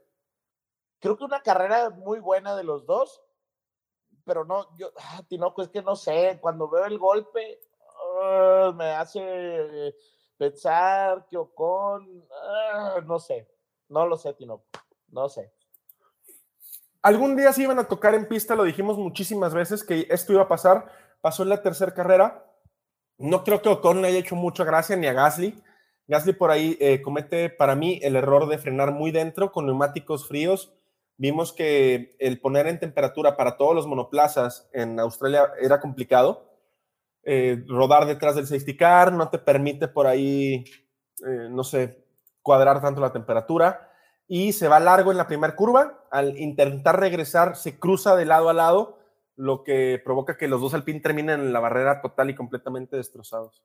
[0.99, 3.23] Creo que una carrera muy buena de los dos,
[4.23, 7.59] pero no, yo, ah, Tinoco, es que no sé, cuando veo el golpe,
[8.21, 9.95] ah, me hace
[10.37, 13.49] pensar que Ocon, ah, no sé,
[13.89, 14.63] no lo sé, Tino,
[15.09, 15.51] no sé.
[17.01, 20.43] Algún día se iban a tocar en pista, lo dijimos muchísimas veces que esto iba
[20.43, 22.45] a pasar, pasó en la tercera carrera.
[23.17, 25.61] No creo que Ocon haya hecho mucha gracia ni a Gasly.
[26.07, 30.28] Gasly por ahí eh, comete para mí el error de frenar muy dentro con neumáticos
[30.28, 30.74] fríos.
[31.17, 36.51] Vimos que el poner en temperatura para todos los monoplazas en Australia era complicado
[37.24, 40.65] eh, rodar detrás del safety car, no te permite por ahí,
[41.26, 42.03] eh, no sé,
[42.41, 43.89] cuadrar tanto la temperatura
[44.28, 46.05] y se va largo en la primera curva.
[46.09, 48.97] Al intentar regresar, se cruza de lado a lado,
[49.41, 53.63] lo que provoca que los dos alpin terminen en la barrera total y completamente destrozados.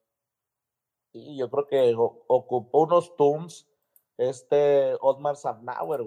[1.12, 3.70] Sí, yo creo que ocupó unos tums
[4.16, 6.00] este Otmar Safnauer,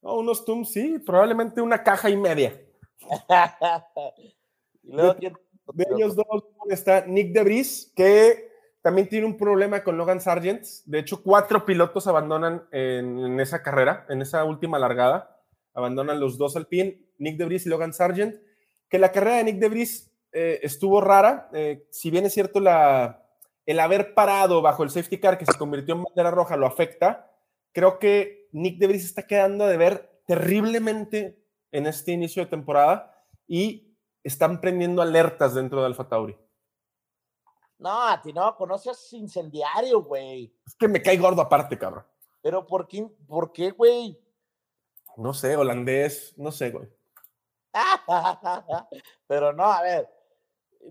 [0.00, 2.58] unos tums, sí, probablemente una caja y media.
[4.82, 5.14] y luego,
[5.74, 6.26] de ellos dos
[6.70, 8.50] está Nick Debris, que
[8.80, 10.64] también tiene un problema con Logan Sargent.
[10.86, 15.38] De hecho, cuatro pilotos abandonan en, esa carrera, en esa última largada.
[15.74, 18.36] Abandonan los dos Alpine, Nick Debris y Logan Sargent.
[18.92, 21.48] Que la carrera de Nick Debris eh, estuvo rara.
[21.54, 23.24] Eh, si bien es cierto, la,
[23.64, 27.30] el haber parado bajo el safety car que se convirtió en bandera roja lo afecta,
[27.72, 33.96] creo que Nick Debris está quedando de ver terriblemente en este inicio de temporada y
[34.22, 36.36] están prendiendo alertas dentro de Alfa Tauri.
[37.78, 40.54] No, a ti no, conoces incendiario, güey.
[40.66, 42.04] Es que me cae gordo aparte, cabrón.
[42.42, 44.20] Pero ¿por qué, por qué, güey?
[45.16, 46.88] No sé, holandés, no sé, güey.
[49.26, 50.08] Pero no, a ver,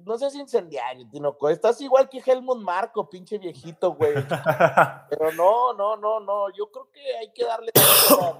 [0.04, 1.50] no seas incendiario, Tinoco.
[1.50, 4.14] Estás igual que Helmut Marco, pinche viejito, güey.
[5.10, 6.50] Pero no, no, no, no.
[6.52, 7.72] Yo creo que hay que darle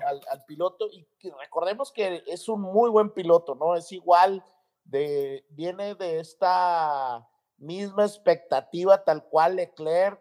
[0.06, 1.08] al, al, piloto y
[1.40, 3.76] recordemos que es un muy buen piloto, ¿no?
[3.76, 4.44] Es igual
[4.86, 7.28] viene de esta
[7.58, 10.20] misma expectativa tal cual Leclerc,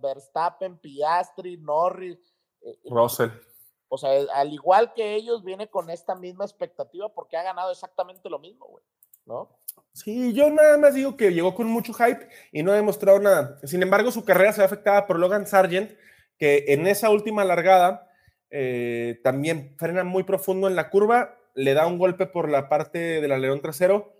[0.00, 2.18] Verstappen, Piastri, Norris.
[2.62, 3.30] Eh, eh, Russell.
[3.88, 8.28] O sea, al igual que ellos, viene con esta misma expectativa porque ha ganado exactamente
[8.28, 8.84] lo mismo, güey.
[9.28, 9.50] ¿no?
[9.92, 13.58] Sí, yo nada más digo que llegó con mucho hype y no ha demostrado nada.
[13.64, 15.92] Sin embargo, su carrera se ve afectada por Logan Sargent,
[16.38, 18.10] que en esa última largada
[18.50, 23.20] eh, también frena muy profundo en la curva, le da un golpe por la parte
[23.20, 24.14] del alerón trasero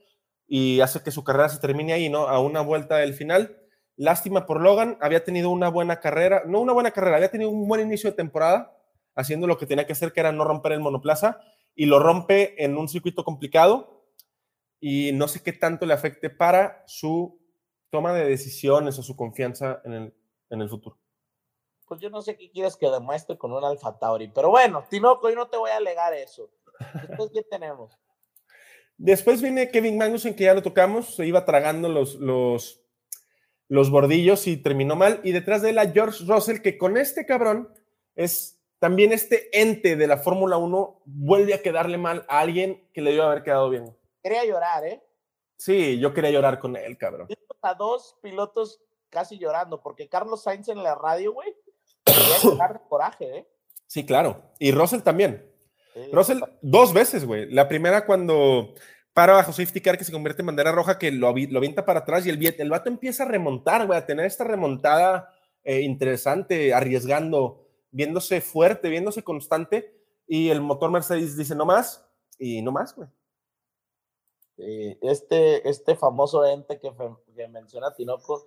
[0.46, 2.28] y hace que su carrera se termine ahí, ¿no?
[2.28, 3.56] A una vuelta del final.
[3.96, 7.68] Lástima por Logan, había tenido una buena carrera, no una buena carrera, había tenido un
[7.68, 8.76] buen inicio de temporada,
[9.18, 11.40] haciendo lo que tenía que hacer, que era no romper el monoplaza,
[11.74, 14.04] y lo rompe en un circuito complicado
[14.80, 17.40] y no sé qué tanto le afecte para su
[17.90, 20.14] toma de decisiones o su confianza en el,
[20.50, 20.96] en el futuro.
[21.86, 25.26] Pues yo no sé qué quieres que demuestre con un Alfa Tauri, pero bueno, Tinoco,
[25.26, 26.50] hoy no te voy a alegar eso.
[27.08, 27.98] Después, ¿qué tenemos?
[28.96, 32.84] Después viene Kevin Magnussen, que ya lo tocamos, se iba tragando los, los,
[33.66, 35.20] los bordillos y terminó mal.
[35.24, 37.72] Y detrás de él a George Russell, que con este cabrón
[38.14, 43.00] es también este ente de la Fórmula 1, vuelve a quedarle mal a alguien que
[43.00, 43.96] le dio haber quedado bien.
[44.22, 45.02] Quería llorar, ¿eh?
[45.56, 47.28] Sí, yo quería llorar con él, cabrón.
[47.62, 51.54] A dos pilotos casi llorando, porque Carlos Sainz en la radio, güey,
[52.04, 53.48] quería llorar de coraje, ¿eh?
[53.86, 54.42] Sí, claro.
[54.58, 55.50] Y Russell también.
[56.12, 57.50] Russell dos veces, güey.
[57.50, 58.74] La primera cuando
[59.12, 62.00] para bajo safety car que se convierte en bandera roja, que lo, lo avienta para
[62.00, 66.72] atrás y el, el vato empieza a remontar, güey, a tener esta remontada eh, interesante,
[66.72, 69.94] arriesgando, viéndose fuerte, viéndose constante.
[70.26, 72.06] Y el motor Mercedes dice no más
[72.38, 73.08] y no más, güey.
[74.56, 76.92] este, este famoso ente que,
[77.48, 78.46] menciona Tinoco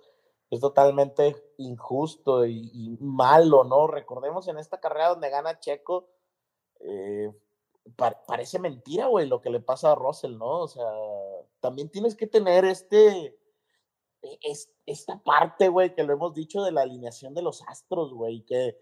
[0.50, 3.86] es totalmente injusto y, malo, ¿no?
[3.86, 6.10] Recordemos en esta carrera donde gana Checo,
[6.80, 7.32] eh,
[8.26, 10.60] parece mentira, güey, lo que le pasa a Russell, ¿no?
[10.60, 10.84] O sea,
[11.60, 13.38] también tienes que tener este,
[14.20, 18.12] e, es, esta parte, güey, que lo hemos dicho de la alineación de los astros,
[18.12, 18.76] güey, que,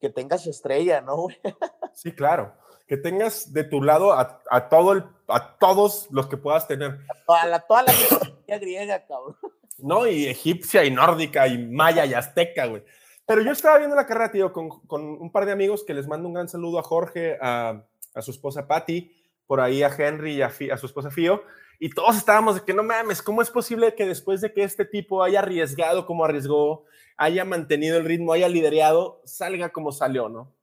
[0.00, 1.26] que tengas estrella, ¿no?
[1.94, 2.54] Sí, claro.
[2.86, 7.00] Que tengas de tu lado a, a todo el, a todos los que puedas tener.
[7.26, 9.36] A la, toda la griega, cabrón.
[9.78, 12.84] No, y egipcia y nórdica y maya y azteca, güey.
[13.26, 16.06] Pero yo estaba viendo la carrera, tío, con, con, un par de amigos que les
[16.06, 17.84] mando un gran saludo a Jorge, a,
[18.14, 19.14] a su esposa Patty,
[19.46, 21.42] por ahí a Henry y a, a, su esposa Fío,
[21.78, 24.84] y todos estábamos de que no mames, ¿cómo es posible que después de que este
[24.84, 26.84] tipo haya arriesgado como arriesgó,
[27.16, 30.54] haya mantenido el ritmo, haya liderado, salga como salió, ¿no?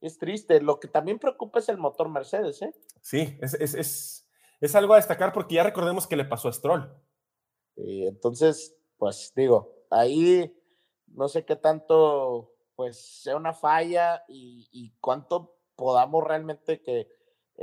[0.00, 0.60] Es triste.
[0.60, 2.74] Lo que también preocupa es el motor Mercedes, ¿eh?
[3.00, 4.28] Sí, es, es, es,
[4.60, 6.92] es algo a destacar porque ya recordemos que le pasó a Stroll.
[7.76, 10.54] Y entonces, pues digo, ahí
[11.06, 17.08] no sé qué tanto, pues sea una falla y, y cuánto podamos realmente que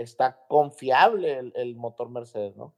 [0.01, 2.75] está confiable el, el, motor Mercedes, ¿no?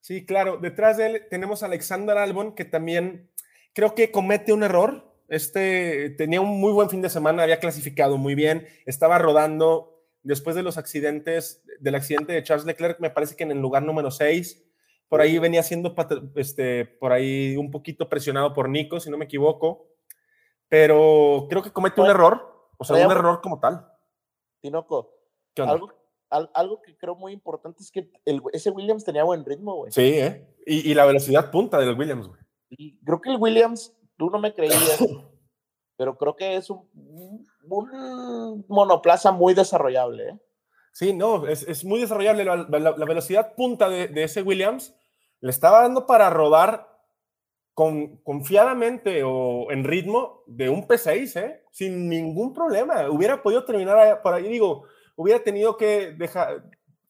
[0.00, 0.58] Sí, claro.
[0.58, 3.30] Detrás de él tenemos a Alexander Albon, que también
[3.72, 5.14] creo que comete un error.
[5.28, 10.56] Este tenía un muy buen fin de semana, había clasificado muy bien, estaba rodando después
[10.56, 14.10] de los accidentes, del accidente de Charles Leclerc, me parece que en el lugar número
[14.10, 14.66] 6.
[15.08, 15.94] Por ahí venía siendo
[16.36, 19.88] este, por ahí un poquito presionado por Nico, si no me equivoco.
[20.68, 23.88] Pero creo que comete un error, o sea, un error como tal.
[24.60, 25.16] Tinoco,
[25.56, 25.92] algo,
[26.30, 29.92] al, algo, que creo muy importante es que el, ese Williams tenía buen ritmo, güey.
[29.92, 30.46] Sí, ¿eh?
[30.66, 32.40] Y, y, la velocidad punta del Williams, güey.
[32.70, 34.78] Y creo que el Williams, tú no me creías,
[35.96, 40.38] pero creo que es un, un monoplaza muy desarrollable, ¿eh?
[40.92, 42.44] Sí, no, es, es muy desarrollable.
[42.44, 44.94] La, la, la velocidad punta de, de, ese Williams
[45.40, 46.90] le estaba dando para rodar
[47.74, 51.62] con, confiadamente o en ritmo de un P6, ¿eh?
[51.70, 53.08] sin ningún problema.
[53.08, 54.84] Hubiera podido terminar por ahí, digo,
[55.20, 56.64] hubiera tenido que dejar,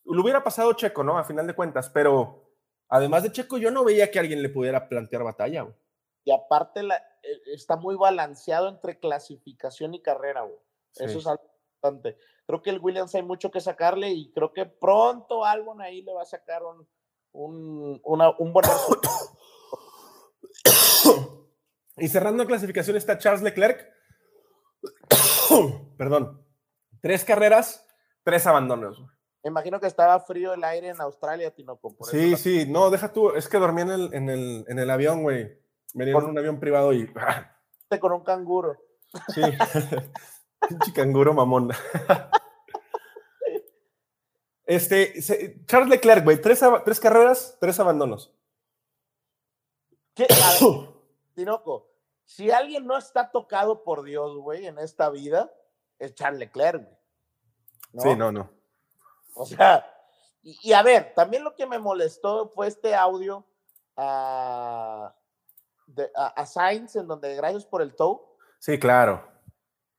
[0.05, 1.17] lo hubiera pasado Checo, ¿no?
[1.17, 2.51] A final de cuentas, pero
[2.89, 5.77] además de Checo, yo no veía que alguien le pudiera plantear batalla, güey.
[6.25, 7.01] Y aparte la,
[7.55, 10.59] está muy balanceado entre clasificación y carrera, güey.
[10.91, 11.05] Sí.
[11.05, 11.45] Eso es algo
[11.77, 12.19] importante.
[12.47, 16.13] Creo que el Williams hay mucho que sacarle y creo que pronto Albon ahí le
[16.13, 16.89] va a sacar un,
[17.31, 18.67] un, una, un buen
[21.97, 23.89] y cerrando clasificación está Charles Leclerc.
[25.97, 26.45] Perdón.
[27.01, 27.87] Tres carreras,
[28.23, 29.03] tres abandonos.
[29.43, 31.97] Me imagino que estaba frío el aire en Australia, Tinoco.
[31.97, 34.79] Por sí, eso sí, no, deja tú, es que dormí en el, en el, en
[34.79, 35.59] el avión, güey.
[35.95, 37.11] Venía en un avión privado y.
[38.01, 38.77] Con un canguro.
[39.35, 39.41] Sí,
[40.69, 41.71] pinche canguro mamón.
[44.71, 48.33] Este, se, Charles Leclerc, güey, tres, tres carreras, tres abandonos.
[50.15, 50.29] ¿Qué?
[50.29, 50.95] Ver,
[51.35, 51.91] Tinoco,
[52.25, 55.53] si alguien no está tocado por Dios, güey, en esta vida,
[55.99, 57.00] es Charles Leclerc, güey.
[57.93, 58.03] ¿No?
[58.03, 58.51] Sí, no, no.
[59.35, 59.87] O sea,
[60.43, 63.45] y, y, a ver, también lo que me molestó fue este audio
[63.97, 65.15] a,
[65.87, 68.37] de, a, a Sainz en donde gracias por el tow.
[68.59, 69.27] Sí, claro.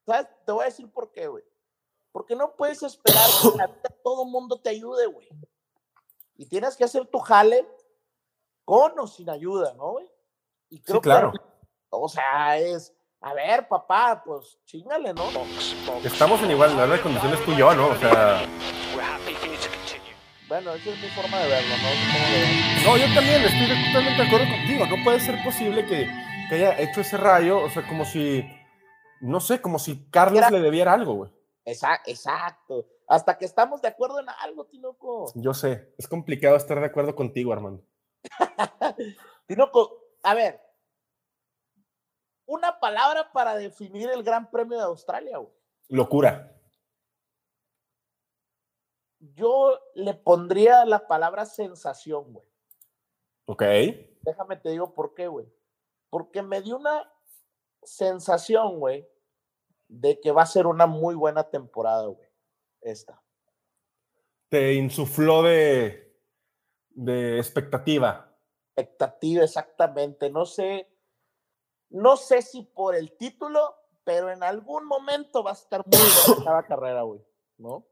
[0.05, 0.27] ¿Sabes?
[0.45, 1.43] Te voy a decir por qué, güey.
[2.11, 5.27] Porque no puedes esperar que la vida todo mundo te ayude, güey.
[6.35, 7.67] y tienes que hacer tu jale
[8.65, 10.11] con o sin ayuda, ¿no, güey?
[10.69, 11.31] Y Sí, creo claro.
[11.31, 11.39] que,
[11.89, 15.23] o sea, es, a ver, papá, pues chingale, ¿no?
[16.03, 17.87] Estamos en igualdad de condiciones tú y yo, ¿no?
[17.89, 18.43] O sea,
[20.47, 22.91] Bueno, esa es mi forma de verlo, ¿no?
[22.91, 24.85] No, yo también estoy totalmente de acuerdo contigo.
[24.87, 26.09] No puede ser posible que,
[26.49, 28.43] que haya hecho ese rayo, o sea, como si,
[29.21, 31.31] no sé, como si Carlos Era- le debiera algo, güey.
[31.63, 32.85] Exacto.
[33.07, 35.31] Hasta que estamos de acuerdo en algo, Tinoco.
[35.35, 37.83] Yo sé, es complicado estar de acuerdo contigo, Armando.
[39.47, 40.59] Tinoco, a ver,
[42.51, 45.53] una palabra para definir el Gran Premio de Australia, güey.
[45.87, 46.53] Locura.
[49.19, 52.45] Yo le pondría la palabra sensación, güey.
[53.45, 53.63] Ok.
[54.23, 55.47] Déjame te digo por qué, güey.
[56.09, 57.09] Porque me dio una
[57.83, 59.07] sensación, güey,
[59.87, 62.27] de que va a ser una muy buena temporada, güey.
[62.81, 63.21] Esta.
[64.49, 66.17] Te insufló de,
[66.89, 68.35] de expectativa.
[68.75, 70.29] Expectativa, exactamente.
[70.29, 70.90] No sé,
[71.91, 76.43] no sé si por el título, pero en algún momento va a estar muy buena
[76.43, 77.21] cada carrera, güey.
[77.57, 77.85] ¿No?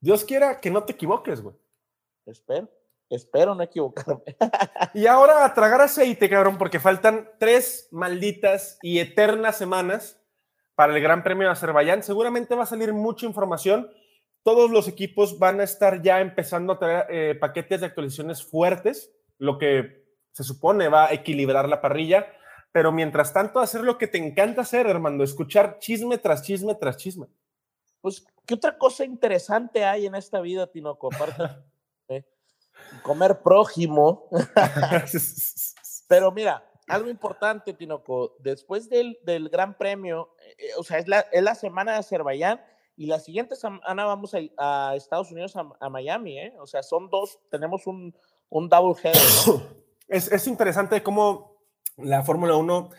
[0.00, 1.54] Dios quiera que no te equivoques, güey.
[2.26, 2.68] Espero,
[3.08, 4.22] espero no equivocarme.
[4.94, 10.20] Y ahora a tragar aceite, cabrón, porque faltan tres malditas y eternas semanas
[10.74, 12.02] para el Gran Premio de Azerbaiyán.
[12.02, 13.90] Seguramente va a salir mucha información.
[14.42, 19.12] Todos los equipos van a estar ya empezando a traer eh, paquetes de actualizaciones fuertes,
[19.36, 20.00] lo que
[20.32, 22.26] se supone va a equilibrar la parrilla.
[22.72, 26.96] Pero mientras tanto, hacer lo que te encanta hacer, Armando, escuchar chisme tras chisme tras
[26.96, 27.26] chisme.
[28.00, 31.08] Pues, ¿qué otra cosa interesante hay en esta vida, Tinoco?
[31.12, 31.42] Aparte
[32.08, 32.24] de
[33.02, 34.28] comer prójimo.
[36.08, 41.20] Pero mira, algo importante, Tinoco, después del, del Gran Premio, eh, o sea, es la,
[41.32, 42.60] es la semana de Azerbaiyán
[42.96, 46.54] y la siguiente semana vamos a, a Estados Unidos, a, a, Miami, ¿eh?
[46.60, 48.14] O sea, son dos, tenemos un,
[48.48, 49.22] un double header.
[49.46, 49.80] ¿no?
[50.10, 51.49] Es, es, interesante cómo
[52.02, 52.90] la Fórmula 1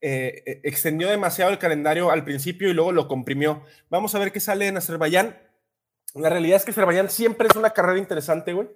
[0.00, 3.62] eh, extendió demasiado el calendario al principio y luego lo comprimió.
[3.88, 5.38] Vamos a ver qué sale en Azerbaiyán.
[6.14, 8.68] La realidad es que Azerbaiyán siempre es una carrera interesante, güey.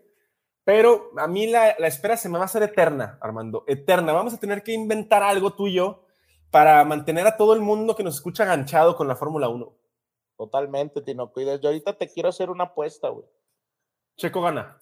[0.64, 4.12] Pero a mí la, la, espera se me va a hacer eterna, Armando, eterna.
[4.12, 6.04] Vamos a tener que inventar algo tú y yo
[6.50, 9.72] para mantener a todo el mundo que nos escucha ganchado con la Fórmula 1.
[10.36, 11.40] Totalmente, Tinoco.
[11.40, 13.26] Y desde ahorita te quiero hacer una apuesta, güey.
[14.16, 14.80] Checo gana.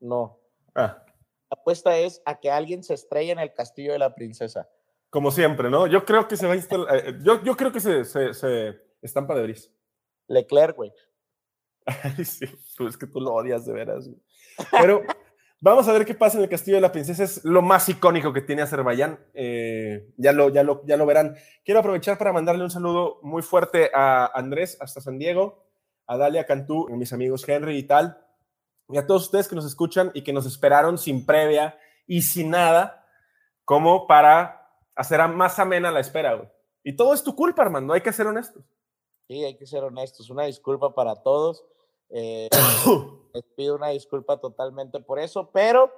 [0.00, 0.38] No.
[0.74, 1.03] Ah.
[1.50, 4.68] La apuesta es a que alguien se estrelle en el castillo de la princesa.
[5.10, 5.86] Como siempre, ¿no?
[5.86, 6.96] Yo creo que se va a instalar.
[6.96, 9.70] Eh, yo, yo, creo que se, se, se estampa de bris.
[10.26, 10.92] Leclerc, güey.
[12.24, 14.08] Sí, tú, es que tú lo odias de veras.
[14.08, 14.20] Güey.
[14.70, 15.02] Pero
[15.60, 17.24] vamos a ver qué pasa en el Castillo de la Princesa.
[17.24, 19.18] Es lo más icónico que tiene Azerbaiyán.
[19.34, 21.36] Eh, ya, lo, ya, lo, ya lo verán.
[21.64, 25.66] Quiero aprovechar para mandarle un saludo muy fuerte a Andrés hasta San Diego,
[26.06, 28.18] a Dalia Cantú, a mis amigos Henry y tal,
[28.88, 32.50] y a todos ustedes que nos escuchan y que nos esperaron sin previa y sin
[32.50, 33.06] nada,
[33.64, 36.34] como para hacer más amena la espera.
[36.34, 36.48] Güey.
[36.82, 37.94] Y todo es tu culpa, Armando.
[37.94, 38.62] Hay que ser honestos.
[39.26, 40.28] Sí, hay que ser honestos.
[40.28, 41.64] Una disculpa para todos.
[42.10, 42.48] Eh,
[43.34, 45.90] les pido una disculpa totalmente por eso, pero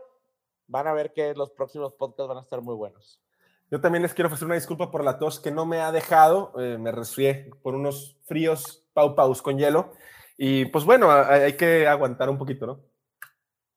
[0.69, 3.21] van a ver que los próximos podcasts van a estar muy buenos.
[3.69, 6.53] Yo también les quiero ofrecer una disculpa por la tos que no me ha dejado.
[6.61, 9.93] Eh, me resfrié por unos fríos pau paus con hielo.
[10.37, 12.81] Y pues bueno, hay que aguantar un poquito, ¿no?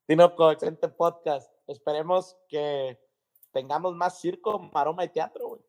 [0.07, 1.51] Tinoco, excelente podcast.
[1.67, 2.99] Esperemos que
[3.51, 5.61] tengamos más circo, maroma y teatro, güey.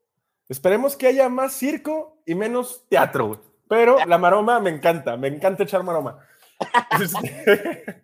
[0.49, 3.39] Esperemos que haya más circo y menos teatro, güey.
[3.69, 6.19] Pero la maroma me encanta, me encanta echar maroma.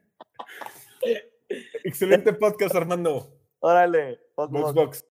[1.83, 3.33] Excelente podcast, Armando.
[3.59, 5.05] Órale, Box, box.